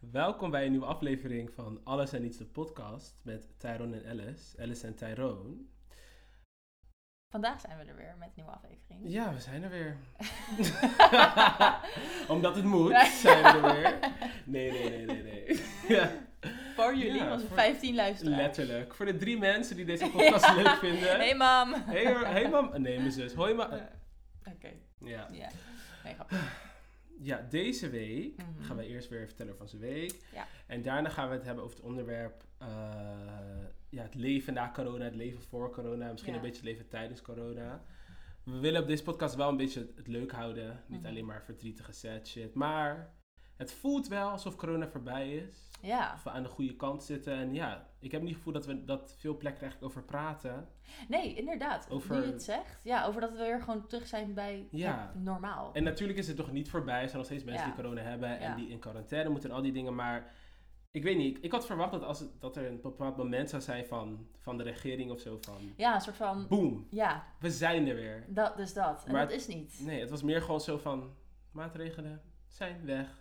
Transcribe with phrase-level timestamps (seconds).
[0.00, 4.60] Welkom bij een nieuwe aflevering van Alles en Niets de podcast met Tyrone en Alice.
[4.62, 5.56] Alice en Tyrone.
[7.32, 9.00] Vandaag zijn we er weer met een nieuwe aflevering.
[9.02, 9.96] Ja, we zijn er weer.
[12.34, 13.98] Omdat het moet, zijn we er weer.
[14.44, 15.64] Nee, nee, nee, nee, nee.
[15.96, 16.10] Ja,
[16.76, 18.36] Voor jullie, Ja, onze voor- 15 luisteraars.
[18.36, 18.94] letterlijk.
[18.94, 20.54] Voor de drie mensen die deze podcast Ja.
[20.62, 21.16] leuk vinden.
[21.16, 21.72] Hey mam.
[21.72, 22.80] Hey, hey mam.
[22.82, 23.32] Nee, mijn zus.
[23.34, 23.70] Hoi ma.
[23.70, 25.28] Eh, Oké, Ja.
[25.32, 25.48] ja.
[26.04, 26.36] Nee, grapje.
[27.22, 28.62] Ja, deze week Mhm.
[28.62, 30.14] gaan we eerst weer vertellen over onze week.
[30.32, 30.46] Ja.
[30.66, 32.44] En daarna gaan we het hebben over het onderwerp...
[32.58, 32.68] eh,
[33.88, 36.10] ja, het leven na corona, het leven voor corona.
[36.10, 36.38] Misschien Ja.
[36.38, 37.84] een beetje het leven tijdens corona.
[38.44, 40.82] We willen op deze podcast wel een beetje het, het leuk houden.
[40.86, 41.08] Niet Mhm.
[41.08, 42.54] alleen maar verdrietige sad shit.
[42.54, 43.14] Maar
[43.60, 45.68] het voelt wel alsof corona voorbij is.
[45.82, 46.12] Ja.
[46.14, 47.32] Of we aan de goede kant zitten.
[47.32, 50.68] En ja, ik heb niet het gevoel dat we dat veel plekken eigenlijk over praten.
[51.08, 51.90] Nee, inderdaad.
[51.90, 52.80] Over- Nu je het zegt.
[52.84, 55.10] Ja, over dat we weer gewoon terug zijn bij Ja.
[55.14, 55.70] het normaal.
[55.72, 56.94] En natuurlijk is het nog niet voorbij.
[57.00, 57.74] Er zijn nog steeds mensen Ja.
[57.74, 58.54] die corona hebben en Ja.
[58.56, 59.94] die in quarantaine moeten en al die dingen.
[59.94, 60.30] Maar
[60.90, 63.62] ik weet niet, ik, had verwacht dat, als het, dat er een bepaald moment zou
[63.62, 65.72] zijn van, van de regering of zo van...
[65.76, 66.46] Ja, een soort van...
[66.48, 68.24] Boom, Ja, we zijn er weer.
[68.28, 69.02] dat, dus dat.
[69.06, 69.80] En Maar dat is niet.
[69.84, 71.14] Nee, het was meer gewoon zo van,
[71.50, 73.18] maatregelen zijn weg.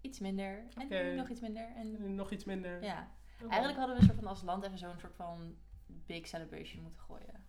[0.00, 0.64] Iets minder.
[0.76, 1.12] En Oké.
[1.14, 1.68] nog iets minder.
[1.76, 2.82] En En nog iets minder.
[2.82, 3.08] ja.
[3.40, 3.48] Oké.
[3.48, 5.56] Eigenlijk hadden we soort van als land even zo'n soort van
[5.86, 7.44] big celebration moeten gooien.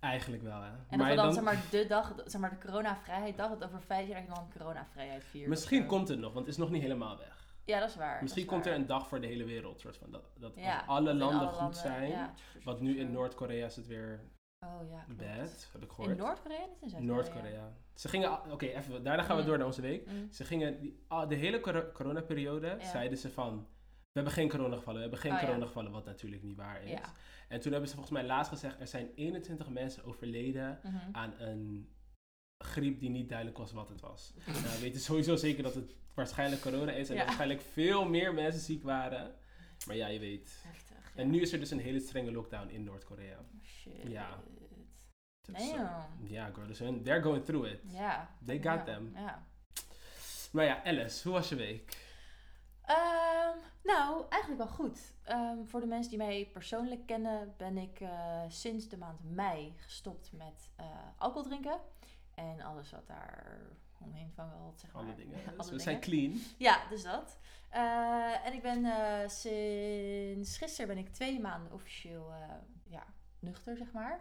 [0.00, 0.70] Eigenlijk wel, hè.
[0.88, 3.82] En dat we dan, zeg maar, de dag, zeg maar, de coronavrijheid dag, dat over
[3.82, 5.50] vijf jaar dan coronavrijheid vieren.
[5.50, 7.54] Misschien komt het nog, want het is nog niet helemaal weg.
[7.64, 8.22] Ja, dat is waar.
[8.22, 9.80] Misschien is komt er een dag voor de hele wereld.
[9.80, 12.08] Soort van, dat dat Ja, als alle landen alle goed landen, zijn.
[12.10, 12.32] ja.
[12.64, 14.20] Want nu in Noord-Korea is het weer
[14.66, 15.18] Oh ja, klopt.
[15.20, 16.16] bad, heb ik In gehoord.
[16.18, 17.14] Noord-Korea niet in Zuid-Korea?
[17.14, 17.72] Noord-Korea.
[18.00, 19.48] Ze gingen, oké, even, daarna gaan we Mm.
[19.48, 20.06] door naar onze week.
[20.06, 20.32] Mm.
[20.32, 20.98] Ze gingen, die,
[21.28, 22.90] de hele coro- coronaperiode Ja.
[22.90, 25.44] zeiden ze van, we hebben geen coronagevallen, we hebben geen Oh, ja.
[25.46, 26.90] coronagevallen, wat natuurlijk niet waar is.
[26.90, 27.12] Ja.
[27.48, 30.96] En toen hebben ze volgens mij laatst gezegd, er zijn 21 mensen overleden Mhm.
[31.12, 31.88] aan een
[32.58, 34.32] griep die niet duidelijk was wat het was.
[34.46, 38.34] nou, we weten sowieso zeker dat het waarschijnlijk corona is en dat waarschijnlijk veel meer
[38.34, 39.34] mensen ziek waren.
[39.86, 40.60] Maar ja, je weet.
[40.66, 40.96] Heftig.
[41.14, 43.38] En nu is er dus een hele strenge lockdown in Noord-Korea.
[43.38, 43.92] Oh, Shit.
[44.08, 44.42] Ja.
[45.46, 45.70] Dus,
[46.28, 47.80] ja, girl, dus hun, they're going through it.
[48.46, 49.12] They got them.
[49.14, 49.46] Ja.
[50.52, 51.98] Maar ja, Alice, hoe was je week?
[52.82, 54.98] Ehm, nou, eigenlijk wel goed.
[55.22, 59.74] Ehm, voor de mensen die mij persoonlijk kennen, ben ik eh, sinds de maand mei
[59.76, 60.86] gestopt met eh,
[61.18, 61.80] alcohol drinken.
[62.34, 63.60] En alles wat daar
[63.98, 65.02] omheen van wel, zeg maar.
[65.02, 65.38] Alle dingen.
[65.46, 65.80] Alle Dus we dingen.
[65.80, 66.40] zijn clean.
[66.58, 67.38] Ja, dus dat.
[67.68, 68.84] Eh, en ik ben
[69.30, 72.32] sinds gisteren ben ik twee maanden officieel
[72.84, 73.04] ja,
[73.38, 74.20] nuchter, zeg maar.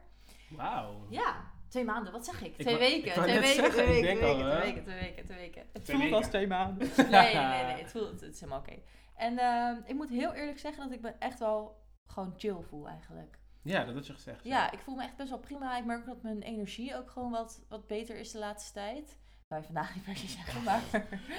[0.50, 1.06] Wauw.
[1.10, 2.58] Ja, twee maanden, wat zeg ik?
[2.58, 4.84] Twee weken, ik twee weken, zeggen, twee ik weken, denk twee al, weken, twee weken,
[4.84, 5.64] twee weken, twee weken.
[5.74, 6.18] Het Twee voelt weken.
[6.18, 6.90] als twee maanden.
[6.98, 8.74] Nee, nee, nee, nee, het voelt, het is helemaal oké.
[9.16, 12.88] En ehm, ik moet heel eerlijk zeggen dat ik me echt wel gewoon chill voel
[12.88, 13.38] eigenlijk.
[13.62, 14.44] Ja, dat had je gezegd.
[14.44, 15.78] Ja, ik voel me echt best wel prima.
[15.78, 19.18] Ik merk ook dat mijn energie ook gewoon wat, wat beter is de laatste tijd.
[19.48, 20.82] Je vandaag niet per se zeggen, maar...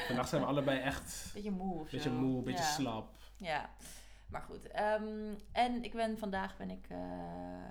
[0.06, 2.14] Vandaag zijn we allebei echt Beetje moe of beetje zo.
[2.14, 2.68] moe, beetje ja.
[2.70, 3.16] slap.
[3.36, 3.70] Ja,
[4.30, 4.66] maar goed.
[4.68, 6.98] ehm, en ik ben vandaag ben ik eh,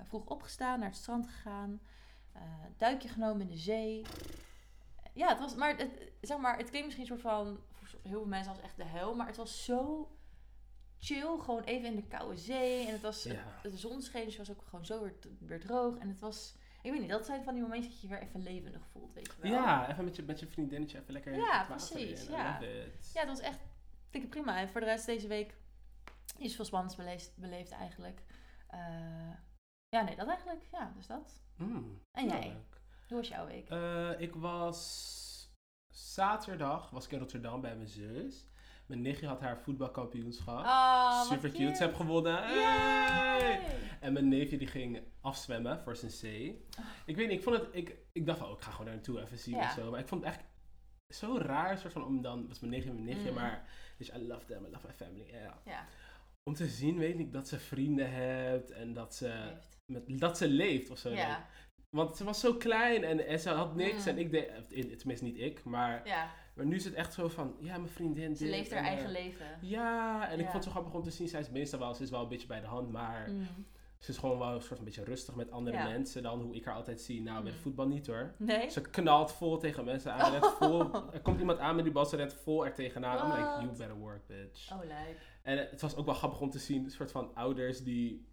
[0.05, 1.79] vroeg opgestaan, naar het strand gegaan.
[2.33, 2.41] eh,
[2.77, 4.01] duikje genomen in de zee.
[5.13, 5.89] Ja, het was, maar het,
[6.21, 8.83] zeg maar, het klinkt misschien een soort van, voor heel veel mensen als echt de
[8.83, 10.11] hel, maar het was zo
[10.99, 12.85] chill, gewoon even in de koude zee.
[12.87, 13.43] En het was, Ja.
[13.63, 15.97] de zon scheen, dus het was ook gewoon zo weer, weer droog.
[15.97, 18.23] En het was, ik weet niet, dat zijn van die momentjes dat je je weer
[18.23, 19.51] even levendig voelt, weet je wel.
[19.51, 22.31] Ja, even met je, met je vriendinnetje even lekker Ja, het water precies, in.
[22.31, 22.59] Ja.
[23.13, 23.59] Ja, het was echt
[24.09, 24.57] dikke prima.
[24.59, 25.53] En voor de rest deze week
[26.37, 28.23] is veel beleefd, beleefd eigenlijk.
[28.67, 28.79] Eh,
[29.89, 30.67] ja, nee, dat eigenlijk.
[30.71, 31.41] Ja, dus dat.
[31.55, 32.47] Mm, En jij?
[32.47, 32.81] leuk.
[33.07, 33.69] Hoe was jouw week?
[33.69, 35.27] Eh, ik was
[35.93, 38.47] zaterdag was ik in Rotterdam bij mijn zus.
[38.85, 40.65] Mijn nichtje had haar voetbalkampioenschap.
[40.65, 41.75] Oh, Super cute.
[41.75, 42.33] Ze heeft gewonnen.
[42.53, 43.59] Yay!
[43.99, 46.23] En mijn neefje die ging afzwemmen voor zijn C.
[47.05, 48.95] Ik weet niet, ik vond het, ik, ik dacht van, oh, ik ga gewoon daar
[48.95, 49.63] naartoe even zien Ja.
[49.63, 49.91] of zo.
[49.91, 50.43] Maar ik vond het echt
[51.07, 53.35] zo raar, soort van, om dan, was mijn neefje mijn nichtje, Mm.
[53.35, 55.25] maar, dus I love them, I love my family.
[55.31, 55.85] Ja,
[56.43, 59.79] Om te zien, weet ik, dat ze vrienden hebt en dat ze, heeft.
[59.85, 61.09] met, dat ze leeft of zo.
[61.09, 61.47] Ja,
[61.89, 64.07] Want ze was zo klein en, en ze had niks Mm.
[64.07, 66.31] en ik deed, tenminste niet ik, maar, ja.
[66.55, 68.91] maar nu is het echt zo van, ja, mijn vriendin Ze leeft haar en, eh,
[68.91, 69.57] eigen leven.
[69.61, 72.03] Ja, en ik vond het zo grappig om te zien, zij is meestal wel, ze
[72.03, 73.31] is wel een beetje bij de hand, maar...
[73.31, 73.47] Mm.
[73.99, 75.87] Ze is gewoon wel een soort van beetje rustig met andere Ja.
[75.87, 77.21] mensen dan hoe ik haar altijd zie.
[77.21, 77.57] Nou, bij Mm.
[77.57, 78.33] voetbal niet hoor.
[78.37, 78.69] Nee?
[78.69, 80.41] Ze knalt vol tegen mensen aan.
[80.43, 83.17] Vol, er komt iemand aan met die bal, ze rent vol er tegenaan.
[83.31, 84.71] I'm like, you better work, bitch.
[84.71, 85.17] Oh, lijp.
[85.43, 88.27] En het was ook wel grappig om te zien, een soort van ouders die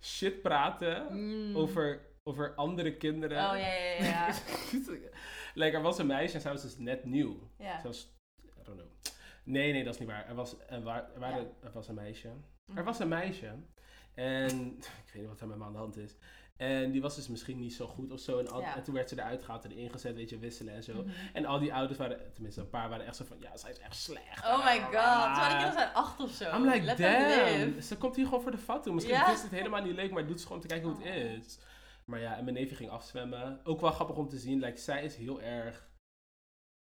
[0.00, 1.56] shit praten Mm.
[1.56, 3.38] over, over andere kinderen.
[3.50, 4.34] Oh, ja, ja, ja.
[5.54, 7.50] like, er was een meisje en zij was dus net nieuw.
[7.58, 7.80] ja.
[7.80, 8.08] Ze was,
[8.44, 8.90] I don't know.
[9.44, 10.28] Nee, nee, dat is niet waar.
[10.28, 12.28] Er was, er wa- er waren, er was een meisje.
[12.74, 13.54] Er was een meisje.
[14.14, 14.76] En
[15.06, 16.16] ik weet niet wat er met me aan de hand is.
[16.56, 18.38] En die was dus misschien niet zo goed of zo.
[18.38, 18.76] En, al- Ja.
[18.76, 20.92] en toen werd ze eruit gehaald en ingezet, weet je, wisselen en zo.
[21.02, 21.08] Mhm.
[21.32, 23.78] En al die ouders waren, tenminste een paar waren echt zo van, ja, zij is
[23.78, 24.44] echt slecht.
[24.44, 24.90] Oh my god.
[24.90, 26.50] Terwijl die kinderen zijn acht of zo.
[26.56, 27.80] I'm like, Let damn.
[27.80, 28.92] Ze komt hier gewoon voor de foto.
[28.92, 29.32] Misschien Ja.
[29.32, 31.38] is het helemaal niet leuk, maar doet ze gewoon om te kijken hoe het Oh.
[31.38, 31.58] is.
[32.04, 33.60] Maar ja, en mijn neefje ging afzwemmen.
[33.64, 34.60] Ook wel grappig om te zien.
[34.60, 35.90] Like, zij is heel erg...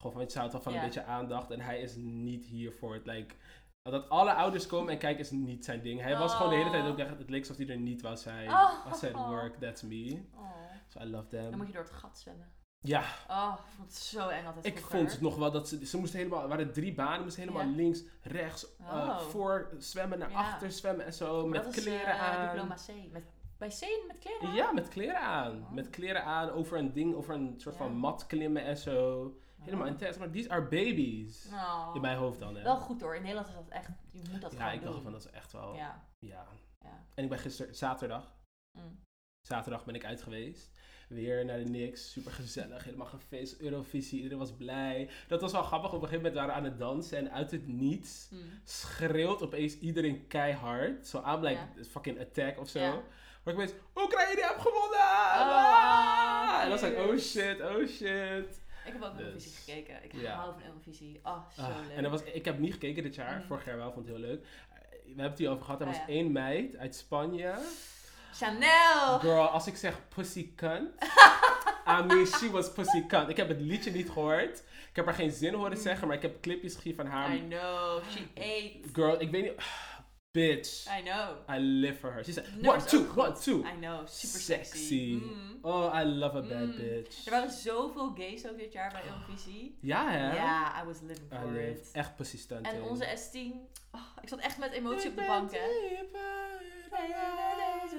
[0.02, 1.50] Gewoon van, ze houdt wel van een beetje aandacht.
[1.50, 3.34] En hij is niet hier voor het, like...
[3.82, 6.00] Dat alle ouders komen en kijken is niet zijn ding.
[6.00, 7.18] Hij was gewoon de hele tijd ook echt...
[7.18, 8.48] Het leek alsof hij er niet wou zijn.
[8.50, 8.70] Oh.
[8.92, 10.22] I said work, that's me.
[10.34, 10.50] Oh.
[10.88, 11.48] So I love them.
[11.50, 12.48] Dan moet je door het gat zwemmen.
[12.82, 14.98] Ja, Oh, ik vond het zo eng altijd ik vroeger.
[14.98, 15.86] vond het nog wel dat ze...
[15.86, 16.48] Ze moesten helemaal...
[16.48, 17.22] Waren drie banen.
[17.22, 19.18] moesten helemaal links, rechts, eh, Oh.
[19.18, 21.40] voor zwemmen, naar achter zwemmen en zo.
[21.40, 22.48] Maar met dat is, kleren eh, aan.
[22.48, 23.12] diploma C.
[23.12, 23.22] Met,
[23.58, 24.54] bij C met kleren aan?
[24.54, 25.62] Ja, met kleren aan.
[25.62, 25.70] Oh.
[25.70, 29.34] Met kleren aan, over een ding, over een soort van mat klimmen en zo.
[29.64, 30.16] Helemaal intens.
[30.18, 31.46] Maar these are babies.
[31.52, 31.90] Oh.
[31.94, 32.62] In mijn hoofd dan, hè.
[32.62, 33.14] Wel goed hoor.
[33.14, 33.88] In Nederland is dat echt...
[34.12, 35.02] Je moet dat ja, ik dacht doen.
[35.02, 35.74] van, dat is echt wel...
[35.74, 36.04] Ja.
[36.18, 36.46] Ja.
[36.80, 37.04] Ja.
[37.14, 38.32] En ik ben gisteren, zaterdag,
[38.72, 39.04] Mm.
[39.46, 40.70] zaterdag ben ik uit geweest.
[41.08, 45.10] Weer naar de Nix, super gezellig, helemaal gefeest, Eurovisie, iedereen was blij.
[45.28, 47.50] Dat was wel grappig, op een gegeven moment waren we aan het dansen en uit
[47.50, 48.38] het niets Mm.
[48.64, 51.06] schreeuwt opeens iedereen keihard.
[51.06, 51.84] Zo like Ja.
[51.84, 52.78] fucking attack of zo.
[52.78, 53.02] Ja.
[53.44, 54.98] Maar ik weet, Oekraïne heeft gewonnen!
[55.00, 55.58] Oh,
[56.44, 56.62] Ah!
[56.62, 58.60] en dan was ik, oh shit, oh shit.
[58.94, 60.04] Ik heb ook Dus, Eurovisie gekeken.
[60.04, 60.32] Ik ja.
[60.34, 61.20] hou van Eurovisie.
[61.22, 61.96] Oh, zo Ah, leuk.
[61.96, 63.46] en dat was, ik heb niet gekeken dit jaar, Mhm.
[63.46, 64.40] vorig jaar wel, vond het heel leuk.
[64.42, 66.08] Eh, We hebben het hier over gehad, er Oh, was ja.
[66.08, 67.54] één meid uit Spanje.
[68.32, 69.18] Chanel!
[69.18, 70.90] Girl, als ik zeg pussy cunt,
[71.98, 73.28] I mean she was pussy cunt.
[73.28, 74.58] Ik heb het liedje niet gehoord.
[74.90, 75.82] Ik heb haar geen zin horen Mm.
[75.82, 77.34] zeggen, maar ik heb clipjes gezien van haar.
[77.34, 78.02] I know.
[78.10, 78.80] She ate.
[78.92, 79.52] Girl, ik weet niet...
[80.32, 80.86] Bitch.
[80.86, 81.34] I know.
[81.48, 82.22] I live for her.
[82.24, 83.64] She said, one, two, one, two.
[83.64, 84.04] I know.
[84.06, 84.78] Super Sexy.
[84.78, 85.20] sexy.
[85.24, 85.58] Mm.
[85.62, 86.76] Oh, I love a bad Mm.
[86.76, 87.24] bitch.
[87.24, 89.76] Er waren zoveel gays ook dit jaar bij Eurovisie.
[89.80, 90.34] Ja, hè?
[90.34, 91.70] Ja, I was living I for live.
[91.80, 91.88] it.
[91.92, 92.66] Echt pussy stunt.
[92.66, 93.54] En onze S10.
[93.92, 95.58] Oh, ik zat echt met emotie op de bank, hè.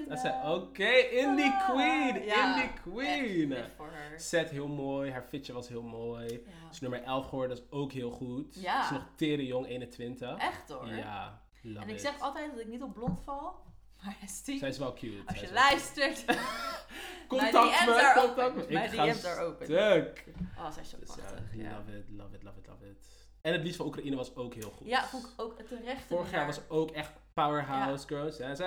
[0.08, 3.52] Dat zei, oké, Indie Queen, Ja, Indie Queen.
[3.52, 3.70] Echt.
[4.16, 6.26] Set heel mooi, haar fitje was heel mooi.
[6.32, 6.70] Ja.
[6.70, 8.54] Is nummer 11 geworden, dat is ook heel goed.
[8.54, 8.84] Ja.
[8.84, 10.36] Is nog tere jong, 21.
[10.38, 10.86] Echt hoor.
[10.88, 12.00] Ja, love En ik it.
[12.00, 13.70] zeg altijd dat ik niet op blond val.
[14.02, 15.22] Maar S10, Zij is wel cute.
[15.26, 16.24] als je luistert,
[17.28, 18.56] Contact me, contact open.
[18.56, 18.66] me.
[18.72, 19.64] Mijn DM's are open.
[19.66, 20.24] stuk.
[20.58, 21.38] oh, zij is zo Dus prachtig.
[21.52, 22.96] Ja, love it, love it, love it, love it.
[23.40, 24.86] En het lied van Oekraïne was ook heel goed.
[24.86, 26.02] ja vond ik ook terecht.
[26.02, 28.36] Vorig jaar was ook echt powerhouse girls.
[28.36, 28.48] Ja.
[28.48, 28.58] dat,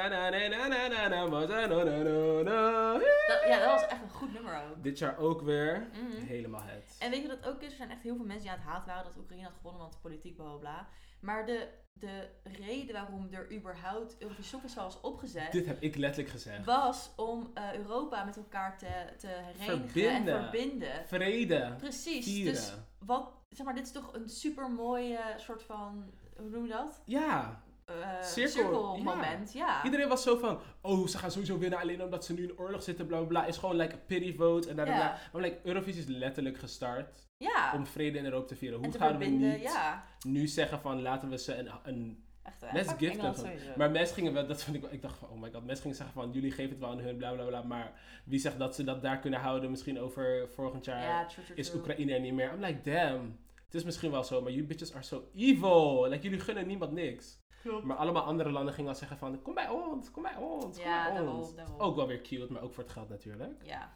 [3.47, 4.83] ja, dat was echt een goed nummer ook.
[4.83, 5.87] Dit jaar ook weer.
[5.93, 6.25] Mhm.
[6.25, 6.95] Helemaal het.
[6.99, 7.69] En weet je wat het ook is?
[7.71, 9.81] Er zijn echt heel veel mensen die aan het haat waren dat Oekraïne had gewonnen,
[9.81, 10.87] want politiek bla bla bla.
[11.21, 11.67] Maar de,
[11.99, 16.65] de reden waarom er überhaupt Eurovisie Songfestival was opgezet, Dit heb ik letterlijk gezegd.
[16.65, 18.87] was om eh, Europa met elkaar te,
[19.17, 20.35] te herenigen Verbinden.
[20.35, 21.07] en verbinden.
[21.07, 21.75] Vrede.
[21.77, 22.25] Precies.
[22.25, 22.53] Vieren.
[22.53, 26.71] Dus wat, zeg maar, dit is toch een super mooie soort van, hoe noem je
[26.71, 27.01] dat?
[27.05, 27.63] Ja.
[27.85, 29.83] Eh Cirkel, cirkelmoment, ja.
[29.83, 32.83] Iedereen was zo van, oh, ze gaan sowieso winnen alleen omdat ze nu in oorlog
[32.83, 33.45] zitten, bla bla bla.
[33.45, 35.19] Is gewoon like pity vote en bla bla Ja.
[35.33, 37.73] Maar like, Eurovisie is letterlijk gestart Ja.
[37.75, 38.77] om vrede in Europa te vieren.
[38.77, 40.05] en Hoe te gaan we niet ja.
[40.27, 43.33] nu zeggen van, laten we ze een, een Echt, Let's give them.
[43.77, 45.81] Maar mensen gingen wel, dat vond ik wel, ik dacht van, oh my god, mensen
[45.81, 47.91] gingen zeggen van, jullie geven het wel aan hun, bla bla bla, maar
[48.25, 51.57] wie zegt dat ze dat daar kunnen houden, misschien over volgend jaar ja, true, true,
[51.57, 51.79] is true.
[51.79, 52.53] Oekraïne er niet meer.
[52.53, 56.07] I'm like, damn, het is misschien wel zo, maar you bitches are so evil.
[56.09, 57.43] Like, jullie gunnen niemand niks.
[57.69, 57.83] Klopt.
[57.85, 60.85] Maar allemaal andere landen gingen wel zeggen van, kom bij ons, kom bij ons, kom
[60.85, 61.27] Ja, bij ons.
[61.29, 61.79] daarom, daarom.
[61.79, 63.63] Ook wel weer cute, maar ook voor het geld natuurlijk.
[63.63, 63.93] Ja,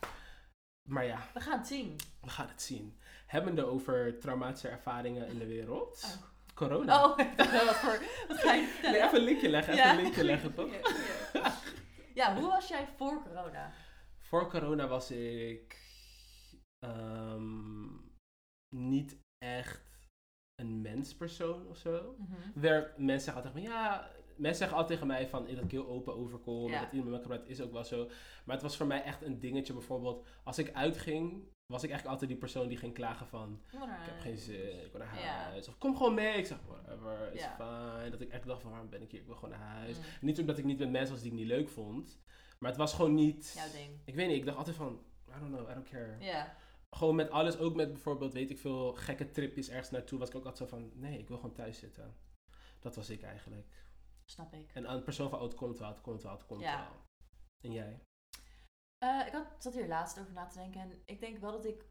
[0.89, 1.95] Maar ja, we gaan het zien.
[2.21, 2.99] we gaan het zien.
[3.25, 6.03] Hebbende over traumatische ervaringen in de wereld.
[6.21, 6.27] Oh.
[6.53, 7.03] Corona.
[7.05, 7.17] Oh,
[7.67, 7.99] wat voor.
[8.27, 8.97] Wat ga je vertellen?
[8.99, 10.71] Nee, even een linkje leggen, even Ja, een linkje leggen, toch?
[10.71, 10.79] Ja,
[11.41, 11.53] ja.
[12.13, 13.71] Ja, hoe was jij voor corona?
[14.19, 15.77] Voor corona was ik
[16.79, 17.87] ehm,
[18.75, 19.88] niet echt
[20.59, 22.15] een menspersoon of zo.
[22.17, 22.61] Mhm.
[22.61, 25.87] Waar mensen zeggen altijd van ja, mensen zeggen altijd tegen mij van dat ik heel
[25.87, 26.79] open overkom Ja.
[26.81, 28.05] dat iemand met me praat is ook wel zo.
[28.45, 31.43] Maar het was voor mij echt een dingetje bijvoorbeeld als ik uitging.
[31.65, 33.61] Was ik eigenlijk altijd die persoon die ging klagen van...
[33.71, 35.33] Ik heb geen zin, ik wil naar Ja.
[35.33, 35.67] huis.
[35.67, 36.37] Of kom gewoon mee.
[36.37, 37.55] Ik zeg, whatever, is Ja.
[37.55, 38.09] fine.
[38.09, 39.19] Dat ik echt dacht van, waarom ben ik hier?
[39.19, 39.97] Ik wil gewoon naar huis.
[39.97, 40.03] Mm.
[40.21, 42.19] Niet omdat ik niet met mensen was die ik niet leuk vond.
[42.59, 43.53] Maar het was gewoon niet...
[43.55, 43.99] Jouw ding.
[44.05, 46.15] Ik weet niet, ik dacht altijd van, I don't know, I don't care.
[46.19, 46.55] Ja.
[46.95, 50.35] Gewoon met alles, ook met bijvoorbeeld, weet ik veel, gekke tripjes ergens naartoe, was ik
[50.35, 52.15] ook altijd zo van, nee, ik wil gewoon thuis zitten.
[52.79, 53.85] Dat was ik eigenlijk.
[54.25, 54.71] Snap ik.
[54.73, 56.89] En aan de persoon van, oh, het komt wel, het komt wel, het komt Ja.
[56.89, 57.01] wel.
[57.63, 57.99] En jij?
[58.97, 61.65] Eh, ik had, zat hier laatst over na te denken en ik denk wel dat
[61.65, 61.85] ik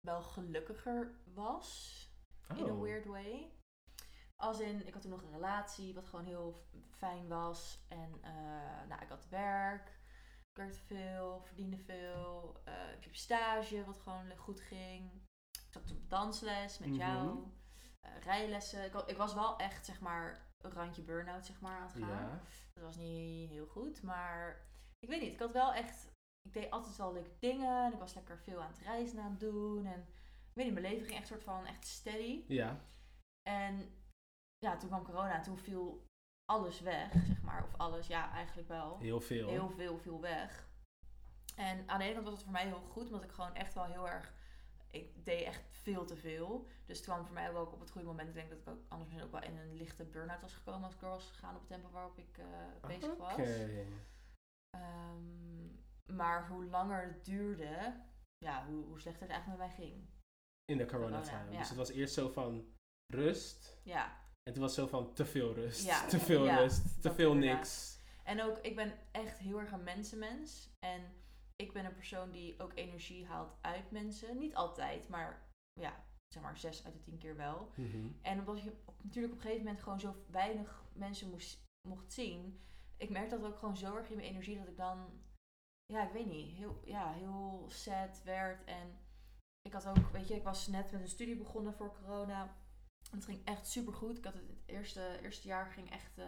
[0.00, 1.98] wel gelukkiger was.
[2.56, 2.70] In Oh.
[2.70, 3.52] a weird way.
[4.36, 7.84] Als in, ik had toen nog een relatie wat gewoon heel fijn was.
[7.88, 9.93] En eh, nou, ik had werk.
[10.56, 12.60] Ik werkte veel, verdiende veel.
[12.64, 15.10] eh, ik heb stage wat gewoon goed ging.
[15.52, 16.98] Ik zat op dansles met Mhm.
[16.98, 17.44] jou.
[18.00, 18.84] eh, rijlessen.
[18.84, 22.08] Ik, ik was wel echt, zeg maar, een randje burn-out zeg maar, aan het gaan.
[22.28, 22.40] Ja.
[22.72, 24.66] Dat was niet heel goed, maar
[24.98, 25.32] ik weet niet.
[25.32, 26.12] Ik had wel echt
[26.48, 27.84] ik deed altijd wel leuke dingen.
[27.84, 29.86] En ik was lekker veel aan het reizen aan het doen.
[29.86, 32.44] En ik weet niet, mijn leven ging echt soort van echt steady.
[32.48, 32.80] Ja.
[33.48, 33.94] En
[34.58, 35.40] ja, toen kwam corona.
[35.40, 36.04] Toen viel
[36.44, 37.64] alles weg, zeg maar.
[37.64, 38.98] Of alles, ja, eigenlijk wel.
[38.98, 39.48] Heel veel.
[39.48, 40.68] Heel veel viel weg.
[41.56, 43.74] En aan de ene kant was het voor mij heel goed, omdat ik gewoon echt
[43.74, 44.34] wel heel erg...
[44.90, 46.66] Ik deed echt veel te veel.
[46.86, 48.28] Dus het kwam voor mij ook op het goede moment.
[48.28, 50.84] Ik denk dat ik ook anders misschien ook wel in een lichte burn-out was gekomen
[50.84, 53.32] als ik door was gegaan op het tempo waarop ik eh, bezig was.
[53.32, 53.86] Oké.
[54.70, 58.00] Ehm, maar hoe langer het duurde,
[58.38, 60.08] ja, hoe, hoe slechter het eigenlijk met mij ging.
[60.64, 61.52] In de Corona, coronatijd.
[61.52, 61.58] ja.
[61.58, 62.74] Dus het was eerst zo van
[63.12, 63.80] rust.
[63.82, 65.84] Ja, En toen was het zo van te veel rust.
[65.84, 67.02] Ja, te veel ja, rust.
[67.02, 67.56] Te veel inderdaad.
[67.58, 67.98] niks.
[68.24, 70.70] En ook, ik ben echt heel erg een mensenmens.
[70.86, 71.02] En
[71.56, 74.38] ik ben een persoon die ook energie haalt uit mensen.
[74.38, 75.48] Niet altijd, maar
[75.80, 77.70] ja, zeg maar zes uit de tien keer wel.
[77.76, 78.08] Mhm.
[78.22, 82.12] En omdat je op- natuurlijk op een gegeven moment gewoon zo weinig mensen moest, mocht
[82.12, 82.60] zien.
[82.96, 85.22] Ik merk dat ook gewoon zo erg in mijn energie dat ik dan,
[85.92, 88.64] ja, ik weet niet, heel, ja, heel sad werd.
[88.64, 88.98] En
[89.62, 92.56] ik had ook, weet je, ik was net met een studie begonnen voor corona.
[93.10, 94.18] Het ging echt super goed.
[94.18, 96.24] Ik had het, het eerste, eerste jaar ging echt eh,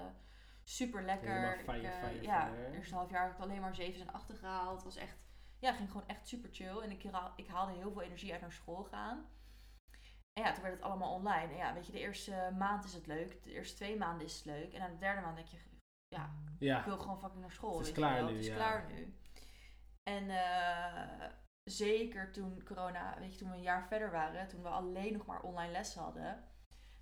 [0.62, 1.32] super lekker.
[1.32, 2.64] Helemaal fire, ik, fire, ja, fire.
[2.64, 4.74] het eerste half jaar heb ik alleen maar 7 en 8 gehaald.
[4.74, 5.26] Het was echt,
[5.58, 6.78] ja, ging gewoon echt super chill.
[6.78, 7.04] En ik,
[7.36, 9.26] ik haalde heel veel energie uit naar school gaan.
[10.32, 11.52] En ja, toen werd het allemaal online.
[11.52, 13.42] En ja, weet je, de eerste maand is het leuk.
[13.42, 14.72] De eerste twee maanden is het leuk.
[14.72, 15.58] En aan de derde maand denk je,
[16.08, 17.78] ja, ik wil gewoon fucking naar school.
[17.78, 18.54] Het is klaar nu, Het is ja.
[18.54, 19.14] klaar nu.
[20.02, 21.30] En eh,
[21.62, 25.26] zeker toen corona, weet je, toen we een jaar verder waren, toen we alleen nog
[25.26, 26.44] maar online lessen hadden,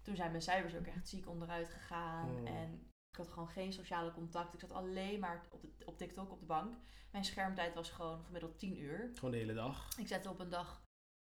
[0.05, 2.41] toen zijn mijn cijfers ook echt ziek onderuit gegaan.
[2.41, 2.47] Mm.
[2.47, 2.73] En
[3.11, 4.55] ik had gewoon geen sociale contact.
[4.55, 6.77] Ik zat alleen maar op, de, op TikTok op de bank.
[7.11, 9.11] Mijn schermtijd was gewoon gemiddeld 10 uur.
[9.15, 9.99] Gewoon de hele dag.
[9.99, 10.83] Ik zette op een dag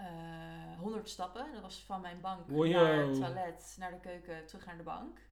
[0.03, 1.51] eh 100 stappen.
[1.53, 2.71] Dat was van mijn bank Wow.
[2.71, 5.27] naar het toilet, naar de keuken, terug naar de bank.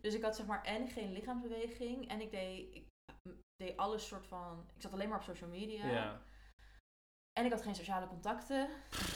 [0.00, 2.86] Dus ik had zeg maar en geen lichaamsbeweging en ik deed, ik
[3.56, 4.70] deed alles soort van...
[4.74, 5.90] Ik zat alleen maar op social media.
[5.90, 6.22] Ja.
[7.38, 8.68] En ik had geen sociale contacten.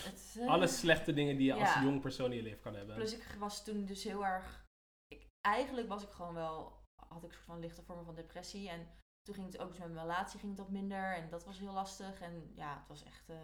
[0.05, 2.95] Het, eh, Alle slechte dingen die je als jong persoon in je leven kan hebben.
[2.95, 4.64] Plus ik was toen dus heel erg...
[5.07, 6.81] Ik, eigenlijk was ik gewoon wel...
[7.09, 8.69] Had ik een soort van lichte vormen van depressie.
[8.69, 8.87] En
[9.23, 11.14] toen ging het ook dus met mijn relatie ging wat minder.
[11.17, 12.21] En dat was heel lastig.
[12.21, 13.29] En ja, het was echt...
[13.29, 13.37] eh,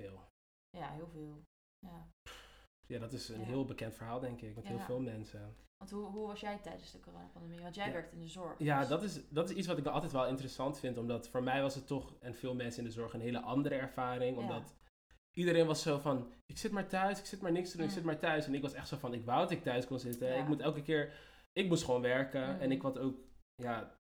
[0.00, 0.28] Veel.
[0.76, 1.42] ja, heel veel.
[1.86, 2.08] Ja.
[2.86, 3.46] Ja, dat is een Ja.
[3.46, 5.56] heel bekend verhaal, denk ik, met heel veel mensen.
[5.76, 7.60] Want hoe, hoe was jij tijdens de coronapandemie?
[7.60, 7.92] Want jij Ja.
[7.92, 8.58] werkt in de zorg.
[8.58, 10.98] Ja, dus- dat is, dat is iets wat ik altijd wel interessant vind.
[10.98, 13.74] Omdat voor mij was het toch, en veel mensen in de zorg, een hele andere
[13.74, 14.36] ervaring.
[14.36, 14.74] Omdat
[15.32, 17.92] iedereen was zo van, ik zit maar thuis, ik zit maar niks te doen, ik
[17.92, 18.46] zit maar thuis.
[18.46, 20.38] En ik was echt zo van, ik wou dat ik thuis kon zitten.
[20.38, 21.12] Ik moet elke keer,
[21.52, 22.54] ik moest gewoon werken.
[22.54, 22.60] Mm.
[22.60, 23.16] En ik had ook,
[23.54, 23.98] ja,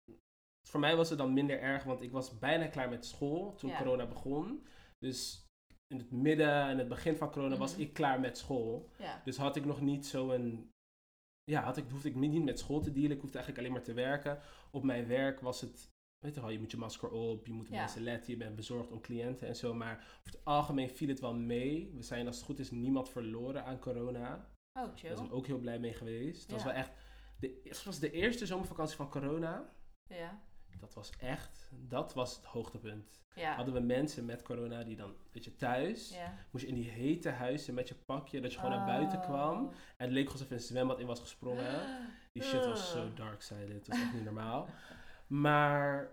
[0.68, 3.76] voor mij was het dan minder erg, want ik was bijna klaar met school toen
[3.78, 4.68] corona begon.
[5.00, 5.50] Dus
[5.92, 7.82] in het midden en het begin van corona was Mhm.
[7.82, 8.90] ik klaar met school.
[8.98, 9.22] Ja.
[9.26, 10.70] Dus had ik nog niet zo'n.
[11.44, 13.12] Ja, had ik, hoefde ik niet met school te dealen.
[13.12, 14.40] Ik hoefde eigenlijk alleen maar te werken.
[14.72, 15.90] Op mijn werk was het.
[16.20, 17.80] Weet je wel, je moet je masker op, je moet op Ja.
[17.80, 19.74] mensen letten, je bent bezorgd om cliënten en zo.
[19.74, 21.92] Maar over het algemeen viel het wel mee.
[21.96, 24.34] We zijn als het goed is niemand verloren aan corona.
[24.80, 25.16] Oh, Daar chill.
[25.16, 26.42] zijn we ook heel blij mee geweest.
[26.42, 26.92] Het was wel echt.
[27.40, 29.74] De, het was de eerste zomervakantie van corona.
[30.10, 30.42] Ja.
[30.80, 31.68] Dat was echt.
[31.72, 33.20] Dat was het hoogtepunt.
[33.36, 33.56] Ja.
[33.56, 36.10] Hadden we mensen met corona die dan, weet je, thuis.
[36.10, 36.34] ja.
[36.52, 39.66] Moest je in die hete huizen met je pakje, dat je gewoon naar buiten kwam.
[39.66, 39.72] Oh.
[39.72, 41.82] En het leek alsof er een zwembad in was gesprongen.
[42.34, 43.16] Die shit was zo Ugh.
[43.16, 43.70] dark-sided.
[43.74, 44.70] Het was echt niet normaal.
[45.28, 46.12] Maar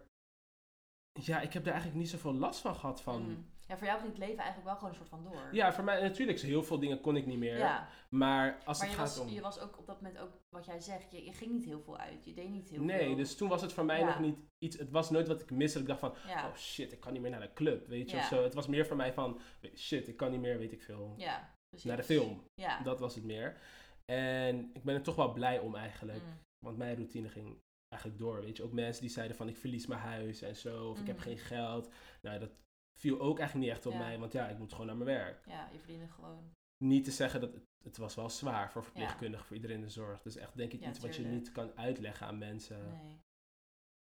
[1.12, 3.02] ja, ik heb daar eigenlijk niet zoveel last van gehad.
[3.02, 3.46] Van, Mm.
[3.68, 5.48] Ja, voor jou ging het leven eigenlijk wel gewoon een soort van door.
[5.52, 7.58] Ja, voor mij natuurlijk, heel veel dingen kon ik niet meer.
[7.58, 9.32] Ja, Maar als maar het je gaat was, om...
[9.32, 11.80] je was ook op dat moment ook, wat jij zegt, je, je ging niet heel
[11.80, 12.24] veel uit.
[12.24, 13.16] Je deed niet heel Nee, veel.
[13.16, 14.04] dus toen was het voor mij Ja.
[14.06, 14.76] nog niet iets...
[14.78, 15.82] Het was nooit wat ik miste.
[15.82, 18.10] dat Ik dacht van, Ja, oh shit, ik kan niet meer naar de club, weet
[18.10, 18.42] je, of zo.
[18.42, 19.40] Het was meer voor mij van,
[19.74, 21.88] shit, ik kan niet meer, weet ik veel, ja precies.
[21.88, 22.44] naar de film.
[22.54, 22.82] Ja.
[22.82, 23.56] Dat was het meer.
[24.04, 26.22] En ik ben er toch wel blij om eigenlijk.
[26.22, 26.38] Mm.
[26.66, 27.58] Want mijn routine ging
[27.88, 28.62] eigenlijk door, weet je.
[28.62, 30.88] Ook mensen die zeiden van ik verlies mijn huis en zo.
[30.90, 31.24] Of ik heb Mhm.
[31.24, 31.88] geen geld.
[32.22, 32.50] Nou, dat
[32.98, 33.98] viel ook eigenlijk niet echt op Ja.
[33.98, 34.18] mij.
[34.18, 35.46] Want ja, ik moet gewoon naar mijn werk.
[35.46, 36.52] Ja, je verdiende gewoon.
[36.84, 39.88] Niet te zeggen dat het, het was wel zwaar voor verpleegkundigen, voor iedereen in de
[39.90, 40.22] zorg.
[40.22, 42.88] Dus echt denk ik Ja, iets wat je niet kan uitleggen aan mensen.
[42.90, 43.20] Nee.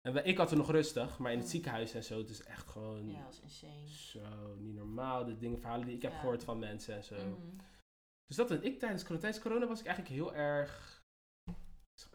[0.00, 1.52] En ik had het nog rustig, maar in het Mm.
[1.52, 3.88] ziekenhuis en zo, het is echt gewoon Ja, dat is insane.
[3.88, 5.24] zo niet normaal.
[5.24, 6.18] De dingen, verhalen die ik heb Ja.
[6.18, 7.14] gehoord van mensen en zo.
[7.28, 7.56] Mhm.
[8.26, 11.02] Dus dat en ik tijdens corona, tijdens corona was ik eigenlijk heel erg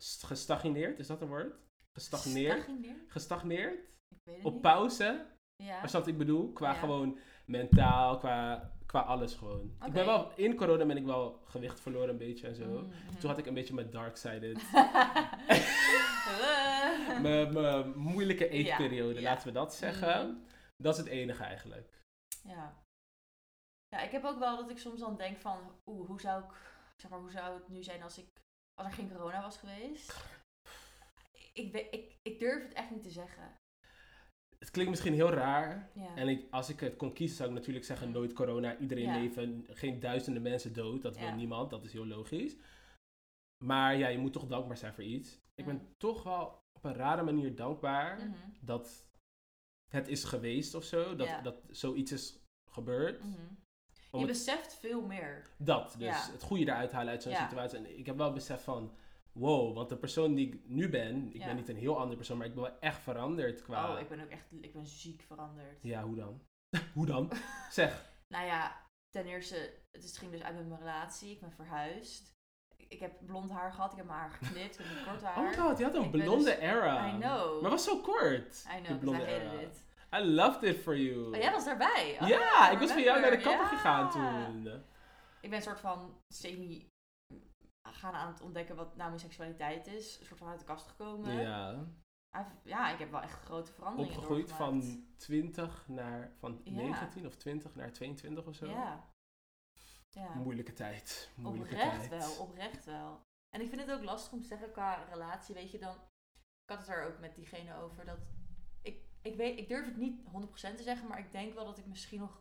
[0.01, 0.99] st- gestagneerd.
[0.99, 1.55] Is dat een woord?
[1.93, 2.61] Gestagneerd?
[2.63, 3.11] Stagneerd?
[3.11, 3.73] Gestagneerd?
[4.09, 4.61] Ik weet het Op niet.
[4.61, 5.25] pauze?
[5.61, 5.79] Ja.
[5.79, 6.51] Maar snap wat ik bedoel?
[6.53, 6.79] Qua Ja.
[6.79, 9.77] gewoon mentaal, qua, qua alles gewoon.
[9.85, 12.65] Ik ben wel, in corona ben ik wel gewicht verloren een beetje en zo.
[12.65, 13.17] Mhm.
[13.19, 14.63] Toen had ik een beetje mijn dark-sided,
[16.41, 17.19] Eh.
[17.21, 19.29] mijn, mijn moeilijke eetperiode, ja.
[19.29, 20.27] laten we dat zeggen.
[20.27, 20.37] Mhm.
[20.77, 22.03] Dat is het enige eigenlijk.
[22.43, 22.83] Ja.
[23.87, 26.51] Ja, ik heb ook wel dat ik soms dan denk van, oeh, hoe zou ik,
[26.97, 28.27] zeg maar, hoe zou het nu zijn als ik,
[28.73, 30.23] als er geen corona was geweest?
[31.53, 33.55] Ik, ik, ik durf het echt niet te zeggen.
[34.61, 35.89] Het klinkt misschien heel raar.
[35.93, 36.15] Ja.
[36.15, 39.19] En ik, als ik het kon kiezen, zou ik natuurlijk zeggen: nooit corona, iedereen Ja.
[39.19, 41.01] leven, geen duizenden mensen dood.
[41.01, 42.55] Dat wil niemand, dat is heel logisch.
[43.63, 45.39] Maar ja, je moet toch dankbaar zijn voor iets.
[45.55, 48.37] Ik ben toch wel op een rare manier dankbaar Mhm.
[48.61, 49.05] dat
[49.91, 51.15] het is geweest of zo.
[51.15, 52.39] Dat, dat zoiets is
[52.71, 53.19] gebeurd.
[53.19, 53.31] Mhm.
[54.11, 55.49] Je het- beseft veel meer.
[55.57, 57.77] dat, dus het goede eruit halen uit zo'n situatie.
[57.77, 58.93] En ik heb wel besef van,
[59.33, 61.45] wow, want de persoon die ik nu ben, ik Ja.
[61.45, 63.93] ben niet een heel andere persoon, maar ik ben wel echt veranderd qua...
[63.93, 65.79] Oh, ik ben ook echt, ik ben ziek veranderd.
[65.81, 66.41] Ja, hoe dan?
[66.93, 67.31] hoe dan?
[67.69, 68.09] zeg.
[68.27, 71.31] Nou ja, ten eerste, het is- ging dus uit met mijn relatie.
[71.31, 72.33] Ik ben verhuisd.
[72.77, 75.21] Ik, ik heb blond haar gehad, ik heb mijn haar geknipt, ik heb nu kort
[75.23, 75.38] haar.
[75.38, 77.07] Oh my god, je had een Ik blonde dus- era.
[77.07, 77.61] I know.
[77.61, 78.65] Maar was zo kort.
[78.77, 79.61] I know, blonde because I hated era.
[79.69, 79.83] it.
[80.13, 81.25] I loved it for you.
[81.35, 82.17] Oh, jij was daarbij?
[82.21, 83.67] Oh, ja, ik was van jou naar de kapper Ja.
[83.67, 84.67] gegaan toen.
[85.41, 86.88] Ik ben een soort van semi
[87.81, 90.19] gaan aan het ontdekken wat nou mijn seksualiteit is.
[90.19, 91.33] Een soort van uit de kast gekomen.
[91.33, 91.85] Ja.
[92.63, 94.85] Ja, ik heb wel echt grote veranderingen Opgegroeid doorgemaakt.
[94.85, 96.71] van 20 naar, van Ja.
[96.71, 98.65] 19 of 20 naar 22 of zo.
[98.69, 99.09] Ja.
[100.09, 100.33] ja.
[100.33, 101.31] Moeilijke tijd.
[101.35, 102.09] Moeilijke Oprecht tijd.
[102.09, 103.21] wel, oprecht wel.
[103.50, 105.95] En ik vind het ook lastig om te zeggen qua relatie, weet je dan.
[106.63, 108.19] Ik had het er ook met diegene over dat
[108.81, 111.77] ik, ik weet, ik durf het niet 100% te zeggen, maar ik denk wel dat
[111.77, 112.39] ik misschien nog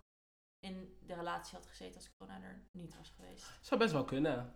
[0.59, 3.59] in de relatie had gezeten als corona er niet was geweest.
[3.61, 4.55] Zou best wel kunnen.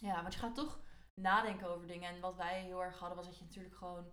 [0.00, 0.80] Ja, want je gaat toch
[1.14, 2.08] nadenken over dingen.
[2.14, 4.12] En wat wij heel erg hadden was dat je natuurlijk gewoon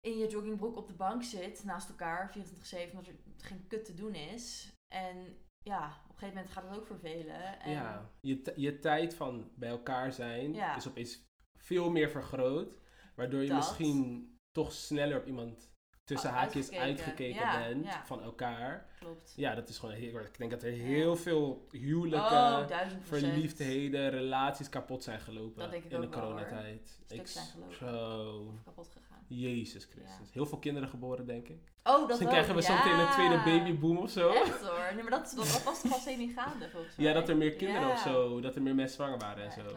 [0.00, 3.94] in je joggingbroek op de bank zit naast elkaar, 24-7, omdat er geen kut te
[3.94, 4.72] doen is.
[4.94, 7.60] En ja, op een gegeven moment gaat het ook vervelen.
[7.60, 10.76] En Ja, je, je tijd van bij elkaar zijn Ja.
[10.76, 11.24] is opeens
[11.58, 12.80] veel meer vergroot.
[13.14, 13.56] Waardoor je Dat.
[13.56, 15.71] misschien toch sneller op iemand
[16.12, 16.84] tussen haakjes uitgekeken.
[16.86, 18.04] uitgekeken Ja, bent ja.
[18.04, 18.86] van elkaar.
[18.98, 19.32] Klopt.
[19.36, 20.82] Ja, dat is gewoon heel Ik denk dat er Ja.
[20.84, 22.66] heel veel huwelijken, Oh,
[23.02, 27.00] verliefdheden, relaties kapot zijn gelopen in de wel, coronatijd.
[27.04, 27.74] Stuk Ik- zijn gelopen.
[27.76, 28.54] Zo.
[28.64, 29.24] Kapot gegaan.
[29.28, 30.32] Jezus Christus.
[30.32, 31.60] Heel veel kinderen geboren, denk ik.
[31.82, 34.28] Oh, dat Misschien krijgen we zo meteen een tweede babyboom of zo.
[34.30, 34.90] Echt hoor.
[34.94, 37.06] Nee, maar dat, dat, dat was toch al semi-gaande volgens mij.
[37.06, 39.52] Ja, dat er meer kinderen of zo, dat er meer mensen zwanger waren Ja, en
[39.52, 39.76] zo.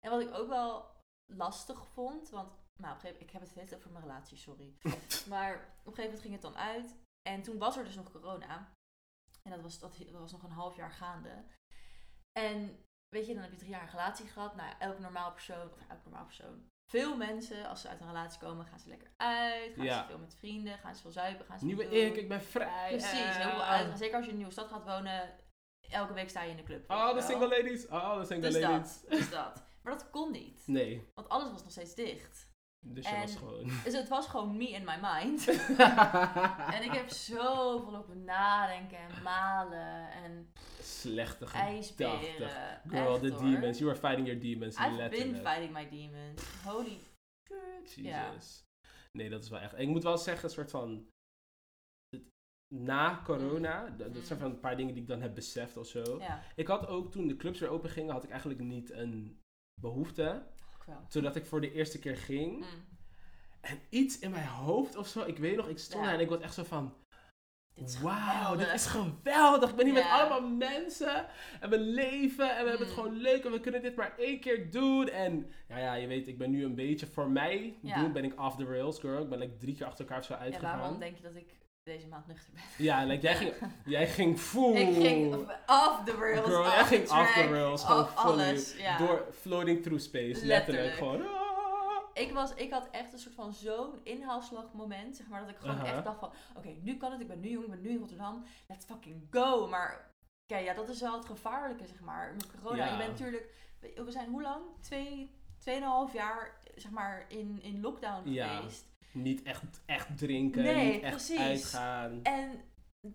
[0.00, 0.84] En wat ik ook wel
[1.26, 2.48] lastig vond, want
[2.80, 4.76] nou, op een gegeven moment, ik heb het steeds over mijn relatie, sorry.
[5.32, 6.96] maar op een gegeven moment ging het dan uit.
[7.28, 8.72] En toen was er dus nog corona.
[9.42, 11.44] En dat was, dat, dat was nog een half jaar gaande.
[12.32, 14.56] En weet je, dan heb je drie jaar een relatie gehad.
[14.56, 16.70] Nou, elk normaal persoon, of elk normaal persoon.
[16.90, 19.74] Veel mensen, als ze uit een relatie komen, gaan ze lekker uit.
[19.74, 20.00] Gaan Ja.
[20.00, 22.88] ze veel met vrienden, gaan ze veel zuipen, gaan ze Nieuwe ik, ik ben vrij.
[22.88, 23.98] Precies, heel veel uit.
[23.98, 25.38] Zeker als je in een nieuwe stad gaat wonen,
[25.90, 26.90] elke week sta je in de club.
[26.90, 27.86] Oh, de single ladies.
[27.88, 29.00] Oh, de single Dus ladies.
[29.00, 29.62] dat, dus dat.
[29.82, 30.66] Maar dat kon niet.
[30.66, 32.50] Nee, Want alles was nog steeds dicht.
[32.86, 33.64] Dus je En- was gewoon...
[33.84, 35.48] Dus het was gewoon me in my mind.
[36.76, 42.80] en ik heb zoveel lopen nadenken en malen en Slechte gedachten.
[42.88, 43.40] Girl, the hoor.
[43.42, 43.78] demons.
[43.78, 45.46] You are fighting your demons, I've been letterlijk.
[45.48, 46.42] fighting my demons.
[46.64, 46.98] Holy
[47.48, 47.94] shit.
[47.94, 48.64] Jesus.
[49.18, 49.78] Nee, dat is wel echt...
[49.78, 51.06] Ik moet wel zeggen, een soort van...
[52.74, 54.44] Na corona, dat, dat zijn Mm.
[54.44, 56.20] van een paar dingen die ik dan heb beseft of zo.
[56.56, 59.40] Ik had ook, toen de clubs weer open gingen, had ik eigenlijk niet een
[59.80, 60.46] behoefte.
[60.86, 61.04] Wel.
[61.08, 62.56] Zodat ik voor de eerste keer ging.
[62.56, 62.64] Mm.
[63.60, 66.04] En iets in mijn hoofd of zo, ik weet nog, ik stond Ja.
[66.10, 66.94] daar en ik was echt zo van...
[68.02, 69.70] Wauw, dit is geweldig.
[69.70, 71.26] Ik ben hier met allemaal mensen.
[71.60, 73.02] En we leven en we hebben het Mm.
[73.02, 73.44] gewoon leuk.
[73.44, 75.08] En we kunnen dit maar één keer doen.
[75.08, 78.00] En ja, ja, je weet, ik ben nu een beetje voor mij Ja.
[78.00, 78.12] doen.
[78.12, 79.22] Ben ik off the rails, girl.
[79.22, 80.78] Ik ben like drie keer achter elkaar zo uitgegaan.
[80.78, 82.62] waarom denk je dat ik deze maand nuchter ben?
[82.78, 83.52] Ja, like, jij ging,
[83.84, 84.74] jij ging full.
[84.74, 85.34] Ik ging
[85.66, 87.84] off the rails, Girl, off jij ging off the track, rails.
[87.84, 88.76] Gewoon alles.
[88.76, 88.98] Ja.
[88.98, 90.46] Door floating through space.
[90.46, 90.46] Letterlijk.
[90.46, 90.94] Letterlijk.
[90.94, 91.22] Gewoon.
[91.22, 91.40] ah.
[92.14, 95.76] Ik, was, ik had echt een soort van zo'n inhaalslagmoment, zeg maar, dat ik gewoon
[95.76, 95.84] Aha.
[95.94, 97.98] echt dacht van, oké, nu kan het, ik ben nu jong, ik ben nu in
[97.98, 99.68] Rotterdam, let's fucking go.
[99.68, 100.10] Maar,
[100.46, 102.84] kijk, ja, dat is wel het gevaarlijke, zeg maar, met corona.
[102.84, 102.90] Ja.
[102.92, 104.62] Je bent natuurlijk, we we zijn hoe lang?
[104.80, 108.56] Twee, tweeënhalf jaar, zeg maar, in, in lockdown Ja.
[108.56, 108.90] geweest.
[109.12, 110.62] Niet echt, echt drinken.
[110.62, 111.38] Nee, niet echt precies.
[111.38, 112.20] uitgaan.
[112.22, 112.50] En,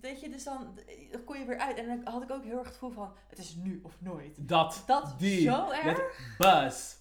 [0.02, 0.80] weet je, dus dan,
[1.12, 1.78] dan kon je weer uit.
[1.78, 4.48] En dan had ik ook heel erg het gevoel van, het is nu of nooit.
[4.48, 5.42] Dat, Dat die.
[5.42, 6.02] zo erg.
[6.38, 6.96] Buzz,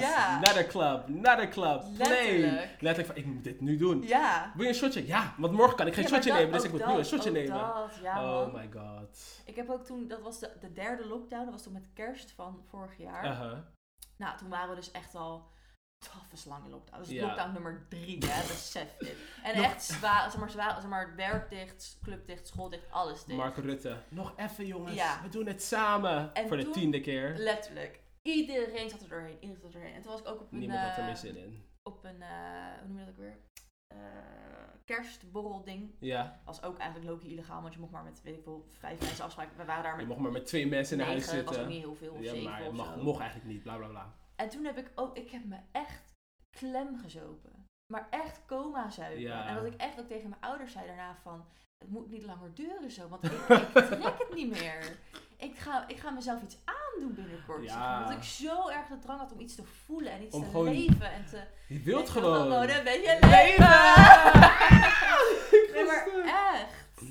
[0.00, 0.38] Ja.
[0.40, 2.08] not a club, not a club, play.
[2.08, 2.80] Letterlijk.
[2.80, 4.02] Letterlijk van, ik moet dit nu doen.
[4.02, 4.52] Ja.
[4.54, 5.06] Wil je een shotje?
[5.06, 6.94] Ja, want morgen kan ik geen Ja, shotje dat- nemen, dus ik moet dat, nu
[6.94, 7.58] een shotje nemen.
[7.58, 8.60] Dat, ja, oh man.
[8.60, 9.40] my god.
[9.44, 12.30] Ik heb ook toen, dat was de, de derde lockdown, dat was toen met kerst
[12.32, 13.24] van vorig jaar.
[13.24, 13.58] Uh-huh.
[14.16, 15.46] Nou, toen waren we dus echt al
[16.10, 16.98] tafels lang in lockdown.
[17.02, 17.26] Dus Ja.
[17.26, 19.16] lockdown nummer drie, hè, besef dit.
[19.42, 22.90] En Nog- echt zwaar, zeg maar, zwaar, zeg maar, werk dicht, club dicht, school dicht,
[22.90, 23.38] alles dicht.
[23.38, 25.20] Mark Rutte, nog even jongens, Ja.
[25.22, 26.34] we doen het samen.
[26.34, 27.34] En Voor de tiende keer.
[27.36, 28.00] Letterlijk.
[28.22, 29.94] Iedereen zat er doorheen, iedereen zat er doorheen.
[29.94, 31.64] En toen was ik ook op een, Niemand had er eh, meer zin in.
[31.82, 32.28] op een, eh,
[32.78, 33.38] hoe noem je dat ook weer?
[33.86, 33.96] Eh
[34.84, 35.94] kerstborrelding.
[36.00, 39.00] Ja, Was ook eigenlijk low illegaal, want je mocht maar met, weet ik veel, vijf
[39.00, 39.56] mensen afspraken.
[39.56, 41.54] We waren daar je met mocht maar met twee mensen in negen, huis zitten.
[41.54, 43.02] was ook niet heel veel, of ja, zeven maar je of mag, zo.
[43.02, 44.14] mocht eigenlijk niet, bla bla bla.
[44.42, 46.14] En toen heb ik ook, ik heb me echt
[46.50, 47.66] klem gezopen.
[47.86, 49.20] maar echt coma zuipen.
[49.20, 49.46] Ja.
[49.46, 51.44] En dat ik echt ook tegen mijn ouders zei daarna van,
[51.78, 54.96] het moet niet langer duren zo, want ik, ik trek het niet meer.
[55.36, 57.68] Ik ga, ik ga mezelf iets aandoen binnenkort.
[57.68, 58.00] zeg maar.
[58.00, 58.06] Ja.
[58.08, 60.48] Dat ik zo erg de drang had om iets te voelen en iets Om te
[60.50, 61.12] gewoon- leven.
[61.12, 62.52] En te, Je wilt wil gewoon.
[62.52, 63.28] een beetje Leven!
[63.28, 63.68] leven.
[65.74, 66.06] nee, maar
[66.54, 67.02] echt.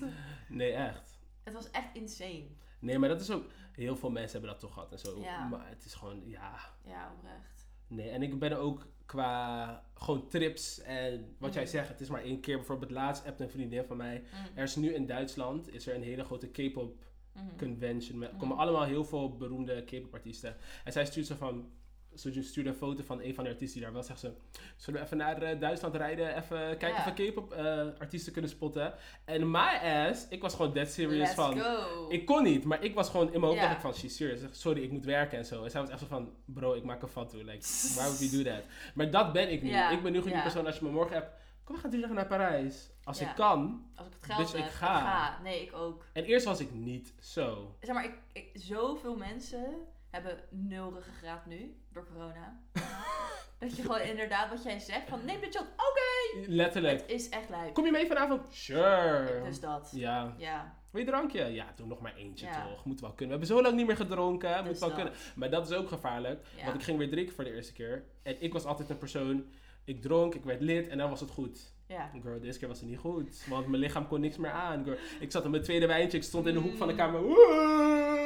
[0.48, 1.20] Nee, echt.
[1.44, 2.48] Het was echt insane.
[2.80, 3.46] Nee, maar dat is ook...
[3.72, 5.20] Heel veel mensen hebben dat toch gehad en zo.
[5.22, 5.48] Ja.
[5.48, 6.56] Maar het is gewoon, ja...
[6.86, 7.70] Ja, oprecht.
[7.88, 11.72] Nee, en ik ben ook qua gewoon trips en wat jij Mhm.
[11.72, 12.56] zegt, het is maar één keer.
[12.58, 14.20] Bijvoorbeeld laatst appte een vriendin van mij.
[14.20, 14.58] Mm.
[14.58, 17.04] Er is nu in Duitsland is er een hele grote K-pop
[17.34, 17.58] Mhm.
[17.58, 18.18] convention.
[18.20, 18.40] Met, Mhm.
[18.40, 20.56] komen allemaal heel veel beroemde K-pop artiesten.
[20.84, 21.72] En zij stuurt zo van.
[22.16, 24.06] Ze stuurde een foto van een van de artiesten die daar was.
[24.06, 24.32] Zegt ze:
[24.76, 26.36] Zullen we even naar eh, Duitsland rijden?
[26.38, 28.94] Even kijken of we K-pop eh, artiesten kunnen spotten.
[29.26, 31.60] En my ass, ik was gewoon dead serious Let's van.
[31.60, 32.10] go.
[32.10, 34.42] Ik kon niet, maar ik was gewoon in mijn hoofd dacht ik van, she's serious.
[34.52, 35.64] Sorry, ik moet werken en zo.
[35.64, 37.38] En zij was echt zo van, bro, ik maak een foto.
[37.38, 38.64] Like, why would we do that?
[38.96, 39.70] Maar dat ben ik nu.
[39.70, 41.32] Ik ben nu gewoon die persoon als je me morgen hebt,
[41.64, 42.90] kom we gaan drie dagen naar Parijs.
[43.04, 43.86] Als ik kan.
[43.96, 45.00] Als ik het geld Dus heb, ik ga.
[45.00, 45.42] ga.
[45.44, 46.06] Nee, ik ook.
[46.14, 47.76] En eerst was ik niet zo.
[47.82, 52.60] Zeg maar, ik, ik, zoveel mensen hebben nul ruggengraat nu, door corona.
[53.60, 56.48] dat je gewoon inderdaad, wat jij zegt, van neem de shot, oké.
[56.52, 57.02] Letterlijk.
[57.02, 57.74] Het is echt lijp.
[57.74, 58.54] Kom je mee vanavond?
[58.54, 59.42] Sure.
[59.44, 59.90] Dus dat.
[59.96, 60.34] Ja.
[60.38, 61.46] Ja, Wil je drankje?
[61.46, 62.68] Ja, doe nog maar eentje Ja.
[62.68, 62.86] toch.
[62.86, 63.38] Moet wel kunnen.
[63.40, 64.58] We hebben zo lang niet meer gedronken.
[64.58, 64.98] Moet dus wel dat.
[64.98, 65.14] kunnen.
[65.36, 66.46] Maar dat is ook gevaarlijk.
[66.58, 66.64] Ja.
[66.64, 68.04] Want ik ging weer drinken voor de eerste keer.
[68.24, 69.46] En ik was altijd een persoon.
[69.84, 71.74] Ik dronk, ik werd lid en dan was het goed.
[71.92, 72.10] Ja.
[72.22, 73.46] Girl, deze keer was het niet goed.
[73.50, 74.84] Want mijn lichaam kon niks meer aan.
[74.84, 74.98] Girl.
[75.20, 76.18] Ik zat op mijn tweede wijntje.
[76.18, 77.00] Ik stond in de hoek van de Mm.
[77.00, 77.20] kamer.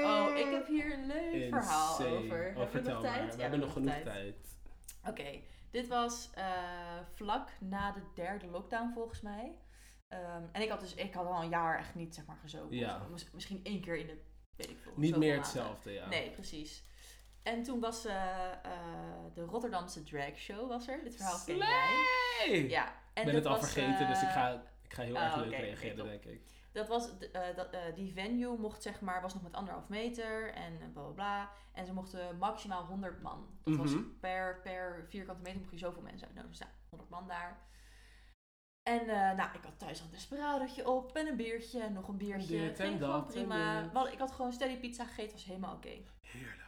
[0.05, 2.53] Oh, ik heb hier een leuk verhaal over.
[2.55, 3.25] Oh, hebben we nog tijd?
[3.31, 4.57] We Ja, hebben nog genoeg tijd.
[5.07, 5.39] Oké,
[5.71, 6.45] dit was eh,
[7.13, 9.57] vlak na de derde lockdown volgens mij.
[10.07, 12.77] Ehm, en ik had dus, ik had al een jaar echt niet zeg maar gezopen.
[12.77, 12.99] Ja.
[13.15, 13.25] zo.
[13.33, 14.21] Misschien één keer in de,
[14.55, 14.91] weet ik veel.
[14.95, 16.07] Niet meer hetzelfde, ja.
[16.07, 16.83] Nee, precies.
[17.43, 18.59] En toen was eh, eh,
[19.33, 21.03] de Rotterdamse drag show was er.
[21.03, 22.67] Dit verhaal ken jij.
[22.69, 23.03] Ja.
[23.15, 25.21] En ik ben het al was, vergeten, dus ik eh, ga, ik ga heel oh,
[25.21, 26.41] erg leuk reageren, denk ik.
[26.71, 30.53] Dat was, eh, dat, eh, die venue mocht zeg maar, was nog met anderhalf meter
[30.53, 31.49] en bla bla bla.
[31.73, 33.59] En ze mochten maximaal 100 man.
[33.63, 34.03] Dat was Mhm.
[34.19, 36.57] per, per vierkante meter mocht je zoveel mensen uitnodigen.
[36.57, 37.63] Dus nou, 100 man daar.
[38.83, 42.17] En nou, ik had thuis al een desperadootje op en een biertje en nog een
[42.17, 42.59] biertje.
[42.59, 43.89] dit en Ging gewoon dat en prima.
[43.91, 46.01] Want ik had gewoon steady pizza gegeten, was helemaal oké.
[46.21, 46.63] Heerlijk.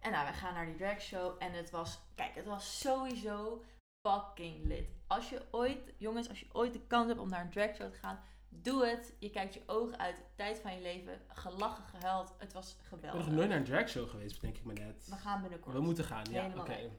[0.00, 3.64] En nou, we gaan naar die dragshow en het was, kijk, het was sowieso
[4.10, 4.88] fucking lit.
[5.06, 7.98] Als je ooit, jongens, als je ooit de kans hebt om naar een dragshow te
[7.98, 9.14] gaan, doe het.
[9.18, 12.34] Je kijkt je ogen uit, tijd van je leven, gelachen, gehuild.
[12.38, 13.26] Het was Ik ben geweldig.
[13.26, 15.06] nog nooit naar een dragshow geweest, bedenk ik me net.
[15.08, 15.74] We gaan binnenkort.
[15.74, 16.90] We moeten gaan, ja, oké.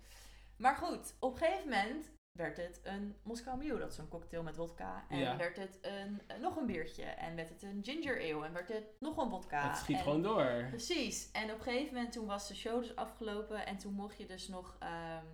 [0.58, 3.80] Maar goed, op een gegeven moment werd het een Moscow Mule.
[3.80, 5.06] Dat is een cocktail met wodka.
[5.10, 5.38] En Ja.
[5.38, 7.04] werd het een, eh, nog een biertje.
[7.04, 8.46] En werd het een ginger ale.
[8.46, 9.68] En werd het nog een wodka.
[9.68, 10.66] Het schiet en, gewoon door.
[10.70, 11.32] Precies.
[11.32, 13.66] En op een gegeven moment toen was de show dus afgelopen.
[13.66, 14.76] En toen mocht je dus nog...
[14.80, 15.26] ehm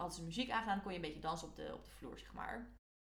[0.00, 2.32] hadden ze muziek aangedaan, kon je een beetje dansen op de, op de vloer, zeg
[2.32, 2.68] maar.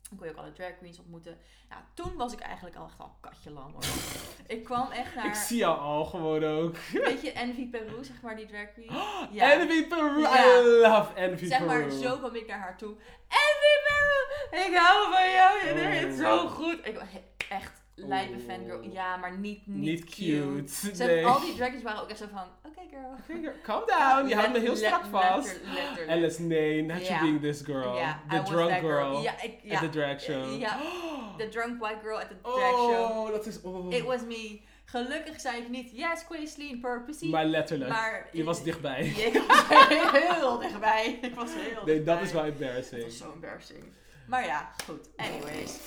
[0.09, 1.38] Dan kon je ook alle drag queens ontmoeten.
[1.68, 3.85] Nou, toen was ik eigenlijk al echt al katje lam hoor.
[4.57, 5.27] ik kwam echt naar...
[5.27, 6.77] Ik zie jou al gewoon ook.
[6.92, 8.88] Weet je, Envy Peru, zeg maar, die drag queen.
[9.53, 10.44] Envy Peru, Ja.
[10.44, 11.81] I love Envy Zeg Peru.
[11.81, 12.94] maar, zo kwam ik naar haar toe.
[13.29, 15.77] Envy Peru, ik hou van jou, je Oh.
[15.90, 16.87] deed het zo goed.
[16.87, 17.01] Ik
[17.49, 18.46] echt lijpe Oh.
[18.49, 18.83] fangirl.
[18.83, 20.72] Ja, maar niet, niet, Niet cute.
[20.72, 21.14] Ze nee.
[21.16, 22.65] hebben- al die drag queens waren ook echt zo van,
[22.97, 23.17] girl.
[23.21, 25.61] Oké, girl, Calm down, je houdt me heel strak vast.
[25.75, 26.09] letter-.
[26.09, 27.95] Alice, nee, not you being this girl.
[28.29, 29.29] The was drunk that girl.
[29.29, 30.59] At the drag show.
[31.39, 33.11] The drunk white girl at the drag show.
[33.11, 33.61] Oh, dat is...
[33.63, 33.93] Oh.
[33.93, 34.61] It was me.
[34.85, 37.29] Gelukkig zei ik niet, yes, Quaisleen, purposey.
[37.29, 39.05] Maar letterlijk, Maar je was dichtbij.
[39.29, 39.65] Ik was
[40.13, 41.19] heel dichtbij.
[41.23, 42.15] Ik was heel Nee, dichtbij.
[42.15, 43.03] dat is wel embarrassing.
[43.05, 43.85] was zo embarrassing.
[44.27, 45.09] Maar ja, goed.
[45.17, 45.79] Anyways.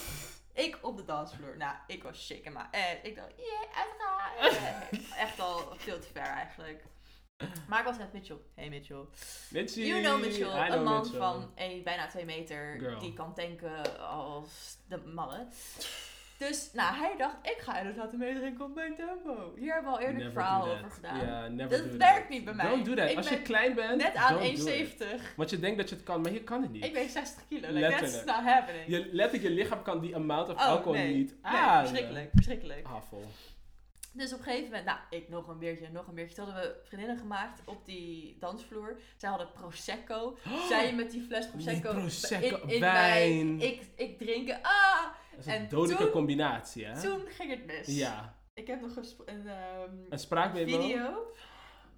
[0.54, 1.58] Ik op de dansvloer.
[1.58, 2.68] Nou, ik was shaken maar.
[2.72, 5.00] Eh, ik dacht, yeah, uitgaan.
[5.26, 6.84] Echt al veel te ver eigenlijk.
[7.68, 8.38] Maar ik was met Mitchell.
[8.56, 9.06] Hey Mitchell.
[9.86, 10.48] You know Mitchell.
[10.50, 11.20] Know een man Mitchell.
[11.20, 11.52] van
[11.84, 12.76] bijna twee meter.
[12.80, 13.00] Girl.
[13.00, 15.48] Die kan tanken als de mannen.
[16.38, 19.54] Dus, nou, hij dacht, ik ga dus laten meedrinken op mijn tempo.
[19.58, 21.56] Hier hebben we al eerder een verhaal over gedaan.
[21.56, 22.30] Never Dat do werkt that.
[22.30, 22.68] niet bij mij.
[22.70, 23.10] Don't do that.
[23.10, 24.96] Ik Als je klein bent, Net aan don't do it.
[25.32, 25.36] 1,70.
[25.36, 26.86] Want je denkt dat je het kan, maar je kan het niet.
[26.86, 27.72] Ik weeg 60 kilo.
[27.72, 28.84] Like, that's not happening.
[28.88, 31.14] Je, letterlijk, je lichaam kan die amount of Oh, alcohol nee.
[31.16, 31.88] niet Nee, aan.
[31.88, 32.86] verschrikkelijk, verschrikkelijk.
[32.88, 33.24] Afval.
[34.14, 36.36] Dus op een gegeven moment, nou, ik nog een biertje, nog een biertje.
[36.36, 39.00] Toen hadden we vriendinnen gemaakt op die dansvloer.
[39.18, 40.38] Zij hadden Prosecco.
[40.68, 43.56] Zij met die fles Prosecco, Die Prosecco, in, in wijn.
[43.58, 43.68] mij.
[43.68, 45.04] Ik, ik drinken, ah!
[45.32, 47.02] Dat is een En dodelijke toen- combinatie, hè?
[47.02, 47.88] Toen ging het mis.
[47.88, 48.38] Ja.
[48.54, 48.96] Ik heb nog
[49.26, 50.82] een ehm, Een spraakmemo.
[50.82, 51.32] video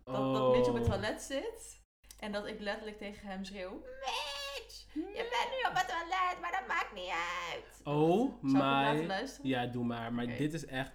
[0.04, 0.34] dat, oh.
[0.34, 1.80] dat Mitch op het toilet zit.
[2.20, 6.52] En dat ik letterlijk tegen hem schreeuw, Mitch, je bent nu op het toilet, maar
[6.52, 7.12] dat maakt niet
[7.54, 7.82] uit.
[7.84, 9.06] Oh Zal my.
[9.06, 9.50] luisteren?
[9.50, 10.14] Ja, doe maar.
[10.14, 10.92] Maar dit is echt...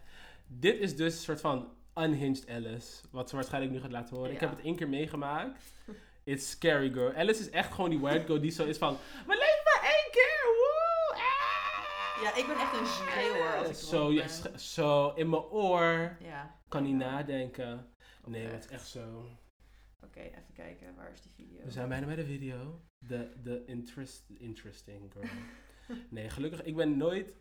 [0.47, 3.03] Dit is dus een soort van unhinged Alice.
[3.11, 4.33] Wat ze waarschijnlijk nu gaat laten horen.
[4.33, 5.63] Ik heb het één keer meegemaakt.
[6.25, 7.15] It's scary, girl.
[7.15, 8.97] Alice is echt gewoon die white girl die zo is van...
[9.27, 10.37] We leven maar één keer!
[12.23, 14.29] Ja, ik ben echt een schreeuwer als ik Zo, ja,
[14.59, 16.17] zo, in mijn oor.
[16.21, 16.59] Ja.
[16.69, 17.91] Kan niet nadenken.
[18.25, 19.29] Nee, het is echt zo.
[20.05, 20.95] Oké, even kijken.
[20.95, 21.65] Waar is die video?
[21.65, 22.81] We zijn bijna bij de video.
[22.99, 25.25] De, de interest, interesting girl.
[26.11, 27.33] Nee, gelukkig, ik ben nooit...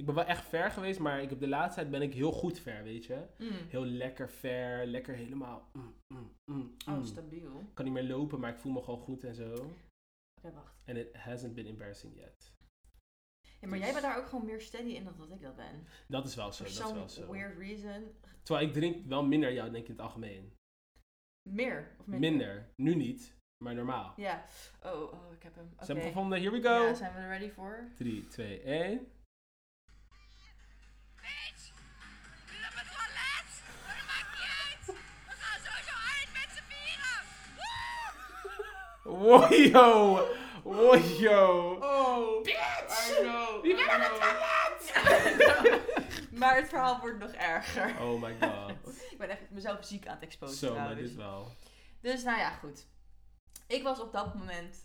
[0.00, 2.32] Ik ben wel echt ver geweest, maar ik heb de laatste tijd ben ik heel
[2.32, 3.26] goed ver, weet je.
[3.38, 3.48] Mm.
[3.68, 5.70] Heel lekker ver, lekker helemaal...
[5.72, 5.94] mm,
[6.52, 7.50] mm, Oh, stabiel.
[7.52, 9.74] Oké, Ik kan niet meer lopen, maar ik voel me gewoon goed en zo.
[10.42, 10.80] wacht.
[10.86, 12.52] And it hasn't been embarrassing yet.
[13.60, 15.86] Ja, maar jij bent daar ook gewoon meer steady in dan dat ik dat ben.
[16.08, 17.32] Dat is wel zo, For dat is wel zo.
[17.32, 18.14] weird reason.
[18.42, 20.52] Terwijl ik drink wel minder jou, denk ik, in het algemeen.
[21.50, 22.30] Meer of minder?
[22.30, 22.68] Minder.
[22.76, 23.34] Nu niet,
[23.64, 24.12] maar normaal.
[24.16, 24.44] Ja.
[24.82, 25.70] Oh, oh, ik heb hem.
[25.72, 25.84] Oké.
[25.84, 26.84] Ze hebben gevonden, here we go.
[26.86, 27.90] Ja, zijn we er ready voor?
[27.94, 29.06] 3, 2, 1.
[39.18, 40.28] Wojo!
[40.64, 41.78] Wojo!
[41.80, 43.18] Oh, Bitch!
[43.18, 43.62] I know.
[43.62, 46.38] Wie I wil op het know.
[46.40, 48.00] maar het verhaal wordt nog erger.
[48.00, 48.70] Oh my god.
[49.10, 51.08] Ik ben echt mezelf ziek aan het exposen Zo, maar trouwens.
[51.08, 51.52] dit wel.
[52.00, 52.86] Dus nou ja, goed.
[53.66, 54.84] Ik was op dat moment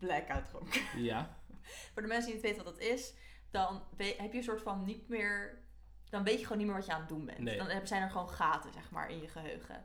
[0.00, 0.82] blackout dronken.
[0.96, 1.36] Ja?
[1.92, 3.14] Voor de mensen die niet weten wat dat is,
[3.50, 5.62] dan heb je een soort van niet meer...
[6.10, 7.38] Dan weet je gewoon niet meer wat je aan het doen bent.
[7.38, 7.56] Nee.
[7.56, 9.84] Dan zijn er gewoon gaten, zeg maar, in je geheugen.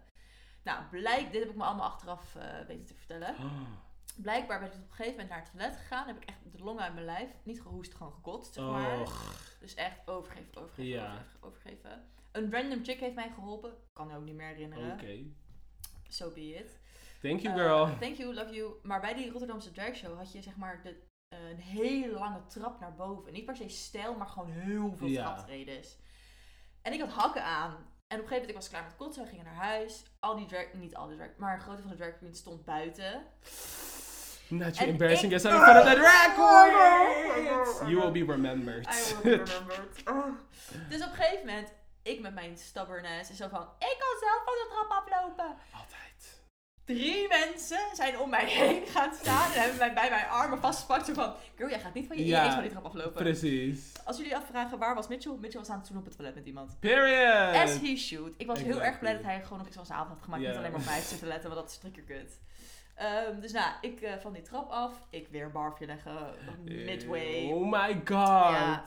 [0.63, 3.35] Nou, blijk, dit heb ik me allemaal achteraf eh, weten te vertellen.
[4.17, 6.07] Blijkbaar ben ik op een gegeven moment naar het toilet gegaan.
[6.07, 7.29] Heb ik echt de longen uit mijn lijf.
[7.43, 8.97] Niet gehoest, gewoon gekotst, zeg maar.
[9.59, 11.05] Dus echt overgeven, overgeven, Ja.
[11.11, 12.03] overgeven, overgeven.
[12.31, 13.73] Een random chick heeft mij geholpen.
[13.93, 14.91] Kan me ook niet meer herinneren.
[14.93, 15.17] Oké.
[16.07, 16.79] So be it.
[17.21, 17.97] Thank you, Eh, girl.
[17.99, 18.73] thank you, love you.
[18.83, 22.79] Maar bij die Rotterdamse dragshow had je zeg maar de, eh, een hele lange trap
[22.79, 23.33] naar boven.
[23.33, 25.23] Niet per se stijl, maar gewoon heel veel Ja.
[25.33, 25.97] traptredes.
[26.81, 27.87] En ik had hakken aan.
[28.09, 30.03] En op een gegeven moment ik was klaar met kotsen, we gingen naar huis.
[30.19, 32.65] Al die drag, niet al die drag, maar een grote van de drag queens stond
[32.65, 33.25] buiten.
[34.47, 37.79] Not en you embarrassing yourself in front of the drag queens.
[37.79, 38.85] You will be remembered.
[38.87, 40.03] I will be remembered.
[40.89, 44.41] Dus op een gegeven moment, ik met mijn stubbornness, is zo van, ik kan zelf
[44.45, 45.55] van de trap aflopen.
[45.73, 45.98] Altijd.
[46.95, 51.06] Drie mensen zijn om mij heen gaan staan en hebben mij bij mijn armen vastgepakt.
[51.06, 53.12] Zo van, girl, jij gaat niet van je Ja, van die trap aflopen.
[53.12, 53.91] Precies.
[54.06, 55.36] Als jullie afvragen, waar was Mitchell?
[55.39, 56.80] Mitchell was aan het doen op het toilet met iemand.
[56.80, 57.56] Period.
[57.56, 58.34] As he shoot.
[58.38, 60.43] Ik was heel erg blij dat hij gewoon nog iets van zijn avond had gemaakt.
[60.43, 62.39] Niet alleen maar op mij zitten letten, want dat is triggerkut.
[62.95, 64.93] Ehm dus nou, ik eh, van die trap af.
[65.10, 66.17] Ik weer een barfje leggen.
[66.63, 67.52] Midway.
[67.52, 68.06] Oh my god.
[68.06, 68.84] Ja.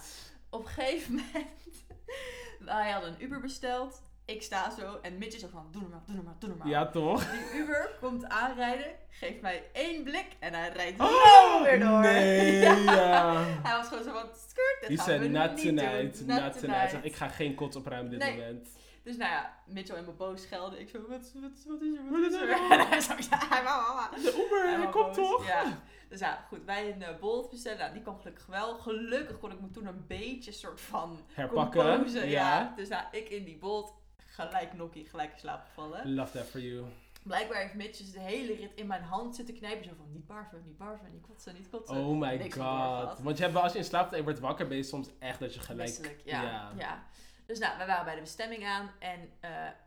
[0.50, 1.84] Op een gegeven moment,
[2.72, 4.02] wij hadden een Uber besteld.
[4.32, 6.68] Ik sta zo en Mitch is zo van, doe normaal, doe normaal, doe normaal.
[6.68, 7.30] Ja, toch?
[7.30, 12.00] Die Uber komt aanrijden, geeft mij één blik en hij rijdt Oh, weer door.
[12.00, 13.34] Nee, ja.
[13.62, 16.26] Hij was gewoon zo van, skirt, dit Die gaan zei, we not niet tonight, doen.
[16.26, 16.60] not Not tonight.
[16.60, 17.04] Hij zegt, tonight.
[17.04, 18.30] Ik ga geen kots opruimen dit Nee.
[18.36, 18.68] moment.
[19.04, 20.80] Dus nou ja, Mitchell en me boos schelden.
[20.80, 22.48] Ik zo, wat, wat, wat is er, Wat is er?
[22.80, 24.10] En hij zo, ja, mama.
[24.14, 25.46] De Uber, hij komt toch?
[25.46, 25.62] Ja.
[26.08, 27.78] Dus ja, goed, wij een uh, Bolt bestellen.
[27.78, 28.74] Nou, die kwam gelukkig wel.
[28.74, 31.94] Gelukkig kon ik me toen een beetje soort van Herpakken.
[31.94, 32.58] composen, ja.
[32.58, 32.72] Ja.
[32.76, 33.92] Dus nou, ik in die Bolt,
[34.34, 36.14] gelijk nokkie, gelijk in slaap gevallen.
[36.14, 36.84] Love that for you.
[37.22, 39.84] Blijkbaar heeft Mitch dus de hele rit in mijn hand zitten knijpen.
[39.84, 41.96] Zo van, niet barven, niet barven, niet kotsen, niet kotsen.
[41.96, 43.18] Oh my niks god.
[43.18, 45.08] Want je hebt wel, als je in slaap en je wordt wakker, ben je soms
[45.18, 45.88] echt dat je gelijk...
[45.88, 47.06] Misselijk, ja, ja.
[47.46, 48.90] Dus nou, we waren bij de bestemming aan.
[48.98, 49.32] En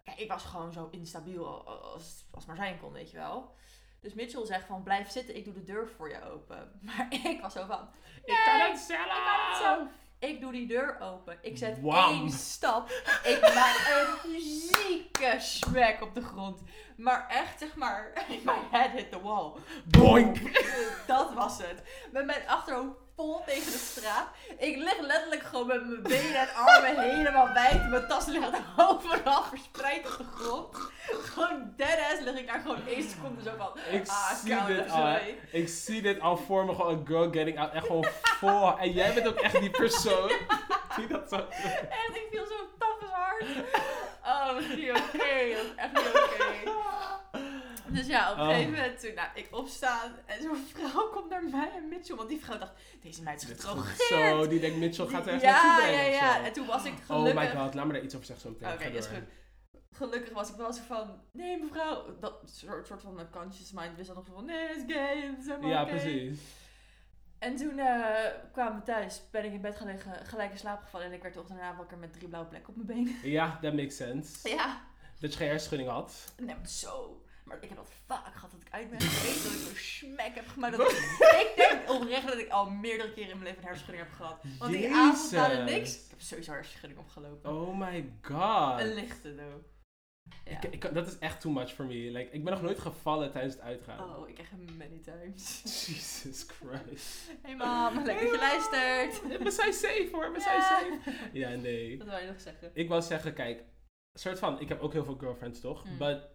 [0.03, 3.53] kijk, ik was gewoon zo instabiel als, als maar zijn kon, weet je wel.
[4.05, 6.71] Dus Mitchell zegt van, blijf zitten, ik doe de deur voor je open.
[6.81, 7.88] Maar ik was zo van,
[8.23, 9.05] Ik kan het zelf!
[9.05, 9.88] ik kan het zelf.
[10.25, 11.38] Ik doe die deur open.
[11.41, 12.09] Ik zet Wam.
[12.13, 12.89] één stap.
[13.23, 16.61] Ik maak een zieke smack op de grond.
[16.97, 18.11] Maar echt, zeg maar,
[18.45, 19.51] my head hit the wall.
[19.85, 20.38] Boink!
[21.07, 21.83] Dat was het.
[22.11, 24.28] Met mijn achterhoofd vol tegen de straat.
[24.58, 27.89] Ik lig letterlijk gewoon met mijn benen en armen helemaal wijd.
[27.89, 30.78] Mijn tas ligt overal verspreid op de grond.
[31.06, 33.78] Gewoon deadass lig ik daar gewoon één seconde zo van.
[33.91, 35.17] Ik ah, zie dit al.
[35.51, 37.73] Ik zie dit al voor me, gewoon een girl getting out.
[37.73, 38.78] Echt gewoon vol.
[38.78, 40.32] En jij bent ook echt die persoon
[40.95, 41.36] die dat zo...
[41.89, 43.45] Echt, ik viel zo taf als hard.
[44.23, 45.56] Oh, dat is niet oké.
[45.56, 46.73] Dat is echt niet oké.
[47.89, 48.49] Dus ja, op een Oh.
[48.49, 52.15] gegeven moment toen nou, ik opsta en zo'n vrouw komt naar mij en Mitchell.
[52.15, 54.01] Want die vrouw dacht, deze meid is gedrogeerd.
[54.01, 56.43] Zo, die denkt Mitchell gaat er echt ja, naartoe ja, ja.
[56.45, 57.53] En toen was ik Oh gelukkig...
[57.53, 58.73] my god, laat me daar iets over zeggen zo meteen.
[58.89, 59.15] Oké, is door.
[59.17, 59.27] goed.
[59.91, 64.07] Gelukkig was ik wel zo van, nee mevrouw, dat soort, soort van conscious mind wist
[64.07, 66.39] dan nog van, nee, het is gay, het is helemaal Ja, precies.
[67.39, 70.81] En toen eh, kwamen we thuis, ben ik in bed gaan liggen, gelijk in slaap
[70.83, 73.29] gevallen en ik werd de ochtend daarna wakker met drie blauwe plekken op mijn benen.
[73.31, 74.49] Ja, that makes sense.
[74.49, 74.81] Ja,
[75.19, 76.33] Dat je geen hersenschudding had.
[76.37, 77.23] nee, maar zo.
[77.45, 80.36] Maar ik heb dat vaak gehad dat ik uit ben geweest, dat ik zo'n smack
[80.36, 80.77] heb gemaakt.
[80.77, 84.17] Dat ik, denk oprecht dat ik al meerdere keren in mijn leven een hersenschudding heb
[84.17, 84.43] gehad.
[84.60, 85.71] Want die avond na de Jezus.
[85.71, 87.51] niks, ik heb sowieso een hersenschudding opgelopen.
[87.51, 88.79] Oh my god.
[88.79, 89.73] Een lichte, though.
[90.43, 90.62] Ja.
[90.62, 92.12] Ik, ik, dat is echt too much for me.
[92.12, 94.15] Like, ik ben nog nooit gevallen tijdens het uitgaan.
[94.15, 95.62] Oh, ik krijg hem many times.
[95.86, 97.31] Jesus Christ.
[97.41, 99.43] Hey mam, leuk dat je luistert.
[99.43, 100.99] We zijn safe hoor, we zijn safe.
[101.34, 101.97] Ja, nee.
[101.97, 102.71] Wat wil je nog zeggen?
[102.73, 103.63] Ik wou zeggen, kijk,
[104.13, 105.86] soort van, ik heb ook heel veel girlfriends toch?
[105.86, 105.97] Mm.
[105.97, 106.34] But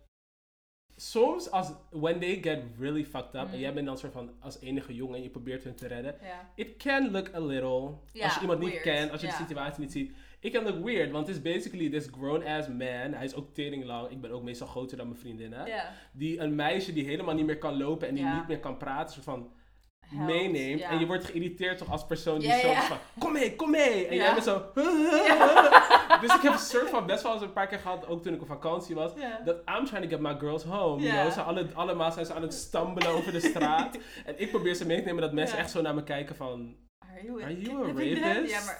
[1.01, 3.53] soms, als, when they get really fucked up, Mm.
[3.53, 6.15] en jij bent dan soort van als enige jongen en je probeert hun te redden,
[6.55, 7.91] it can look a little,
[8.25, 11.11] als je iemand niet kent, als je de situatie niet ziet, it can look weird,
[11.11, 14.43] want het is basically this grown-ass man, hij is ook tering lang, ik ben ook
[14.43, 15.67] meestal groter dan mijn vriendinnen,
[16.13, 19.13] die een meisje die helemaal niet meer kan lopen en die niet meer kan praten,
[19.13, 19.51] soort van
[20.11, 20.81] Meeneemt.
[20.81, 20.89] ja.
[20.91, 22.83] En je wordt geïrriteerd toch als persoon die Ja, zo ja.
[22.83, 24.07] van, kom mee, kom mee.
[24.07, 24.63] En jij bent zo,
[26.21, 28.35] dus ik heb een soort van best wel eens een paar keer gehad, ook toen
[28.35, 29.13] ik op vakantie was,
[29.45, 31.03] dat I'm trying to get my girls home.
[31.03, 31.33] You know?
[31.33, 33.99] Ze alle, allemaal zijn ze aan het stambelen over de straat.
[34.27, 36.75] En ik probeer ze mee te nemen dat mensen echt zo naar me kijken van...
[37.13, 38.51] Are you a, Are you a rapist?
[38.53, 38.79] Ja, maar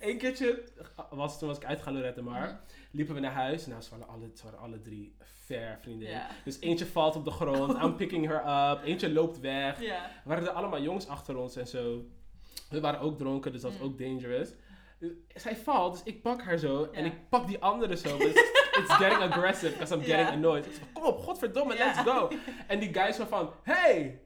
[0.00, 0.62] eh Eén keertje,
[1.10, 2.54] was, toen was ik uit gaan Lorette Mar, Mhm.
[2.90, 3.66] Liepen we naar huis.
[3.66, 6.16] Nou, ze waren alle, ze waren alle drie fair vriendinnen.
[6.16, 6.26] Ja.
[6.44, 8.84] Dus eentje valt op de grond, I'm picking her up.
[8.84, 9.82] Eentje loopt weg.
[9.82, 12.04] Er waren er allemaal jongens achter ons en zo.
[12.70, 13.86] We waren ook dronken, dus dat was Mm.
[13.86, 14.48] ook dangerous.
[14.98, 18.16] Dus zij valt, dus ik pak haar zo en ik pak die andere zo.
[18.16, 18.26] But
[18.80, 20.66] it's, getting aggressive, because I'm getting annoyed.
[20.92, 22.30] Kom op, godverdomme, let's go.
[22.66, 24.20] En die guy zo van, hey,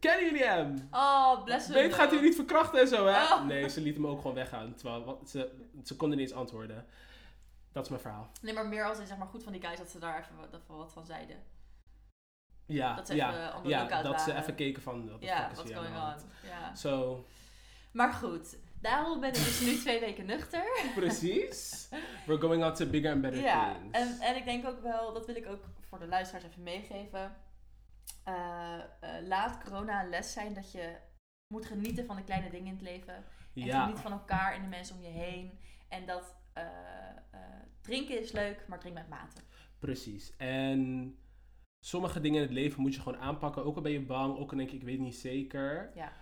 [0.00, 0.88] kennen jullie hem?
[0.90, 1.74] Oh, bless him.
[1.74, 3.22] Weet, gaat hij niet verkrachten en zo, hè?
[3.22, 3.46] Oh.
[3.46, 4.74] Nee, ze liet hem ook gewoon weggaan.
[4.74, 5.50] Terwijl wat- ze,
[5.84, 6.86] ze konden niet eens antwoorden.
[7.72, 8.30] Dat is mijn verhaal.
[8.40, 10.36] Nee, maar meer als in, zeg maar goed van die guys dat ze daar even,
[10.36, 11.36] wat- even wat van zeiden.
[12.66, 15.96] Ja, Dat ze even ja, ja dat ze even keken van, wat Ja, de going
[15.96, 16.14] on.
[16.48, 16.74] Ja.
[16.74, 17.24] Zo,
[17.92, 20.64] Maar goed, daarom ben ik dus nu twee weken nuchter.
[20.94, 21.88] precies.
[22.26, 23.98] We're going on to bigger and better Ja, things.
[23.98, 27.36] en, en ik denk ook wel, dat wil ik ook voor de luisteraars even meegeven.
[28.24, 30.96] Eh, eh, laat corona een les zijn dat je
[31.54, 33.14] moet genieten van de kleine dingen in het leven.
[33.14, 33.24] En
[33.64, 33.84] ja.
[33.84, 35.58] geniet van elkaar en de mensen om je heen.
[35.88, 37.40] En dat eh, eh,
[37.80, 39.40] drinken is leuk, maar drink met mate.
[39.78, 40.36] Precies.
[40.36, 41.14] En
[41.80, 43.64] sommige dingen in het leven moet je gewoon aanpakken.
[43.64, 45.90] Ook al ben je bang, ook al denk je, ik weet niet zeker.
[45.94, 46.12] Ja.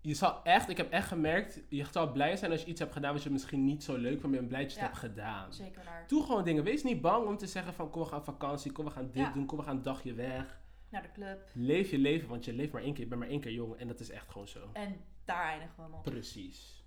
[0.00, 2.92] Je zal echt, ik heb echt gemerkt, je zal blij zijn als je iets hebt
[2.92, 4.88] gedaan wat je misschien niet zo leuk vond, maar je bent blij dat je het
[4.88, 4.92] Ja.
[4.94, 5.52] hebt gedaan.
[5.52, 6.04] Zeker waar.
[6.08, 6.64] Doe gewoon dingen.
[6.64, 9.14] Wees niet bang om te zeggen van, kom we gaan vakantie, kom we gaan dit
[9.22, 9.32] Ja.
[9.32, 10.60] doen, kom we gaan een dagje weg.
[10.90, 11.50] Naar de club.
[11.54, 13.74] Leef je leven, want je leeft maar één keer, je bent maar één keer jong
[13.76, 14.70] en dat is echt gewoon zo.
[14.72, 16.02] En daar eindigen we op.
[16.02, 16.77] Precies.